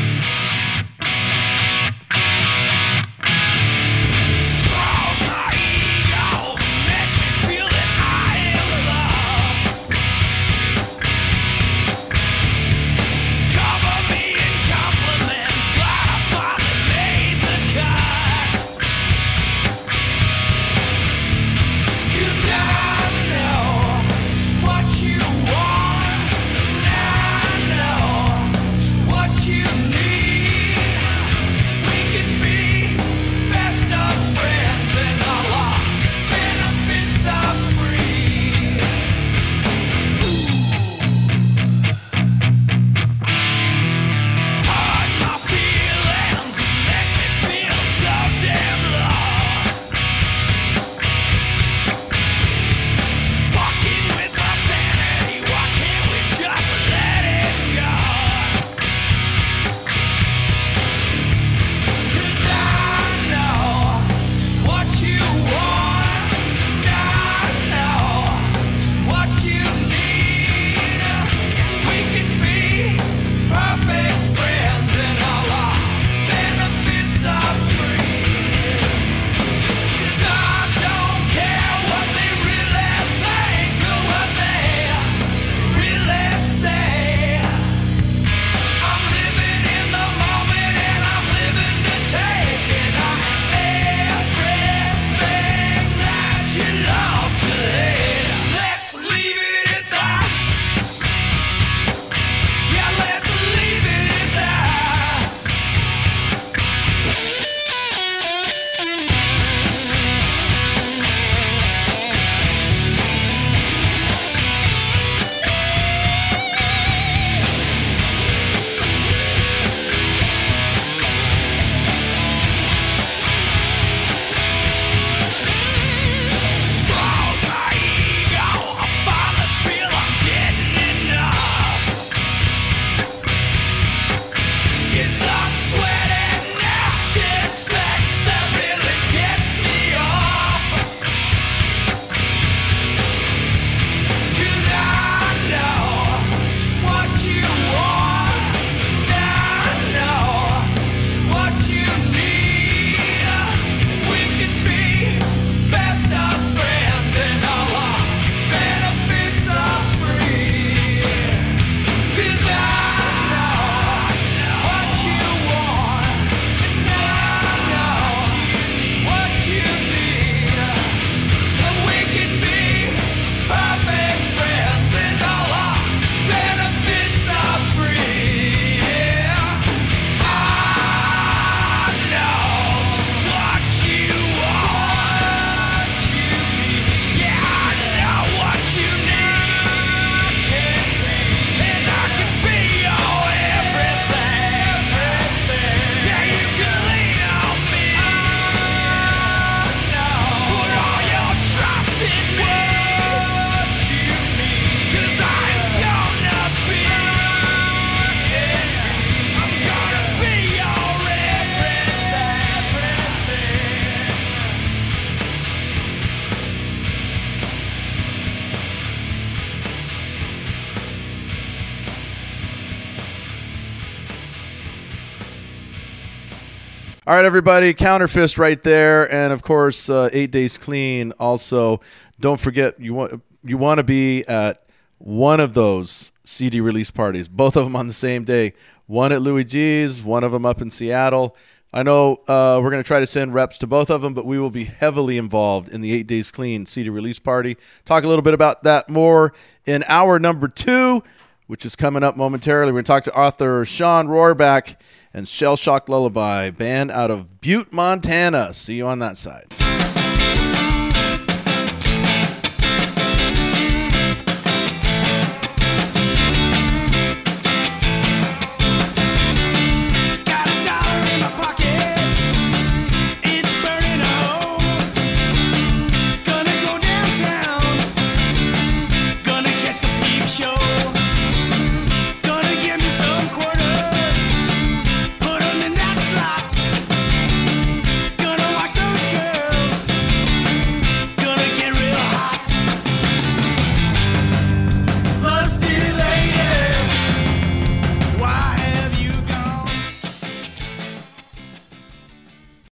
[227.08, 231.12] All right, everybody, Counterfist right there, and of course, uh, Eight Days Clean.
[231.20, 231.80] Also,
[232.20, 234.66] don't forget you want you want to be at
[234.98, 237.28] one of those CD release parties.
[237.28, 238.54] Both of them on the same day.
[238.88, 241.38] One at Louie G's, one of them up in Seattle.
[241.72, 244.26] I know uh, we're going to try to send reps to both of them, but
[244.26, 247.56] we will be heavily involved in the Eight Days Clean CD release party.
[247.86, 249.32] Talk a little bit about that more
[249.68, 251.04] in hour number two,
[251.46, 252.72] which is coming up momentarily.
[252.72, 254.78] We're going to talk to author Sean Rohrback
[255.16, 258.54] and Shell Shock Lullaby, band out of Butte, Montana.
[258.54, 259.65] See you on that side.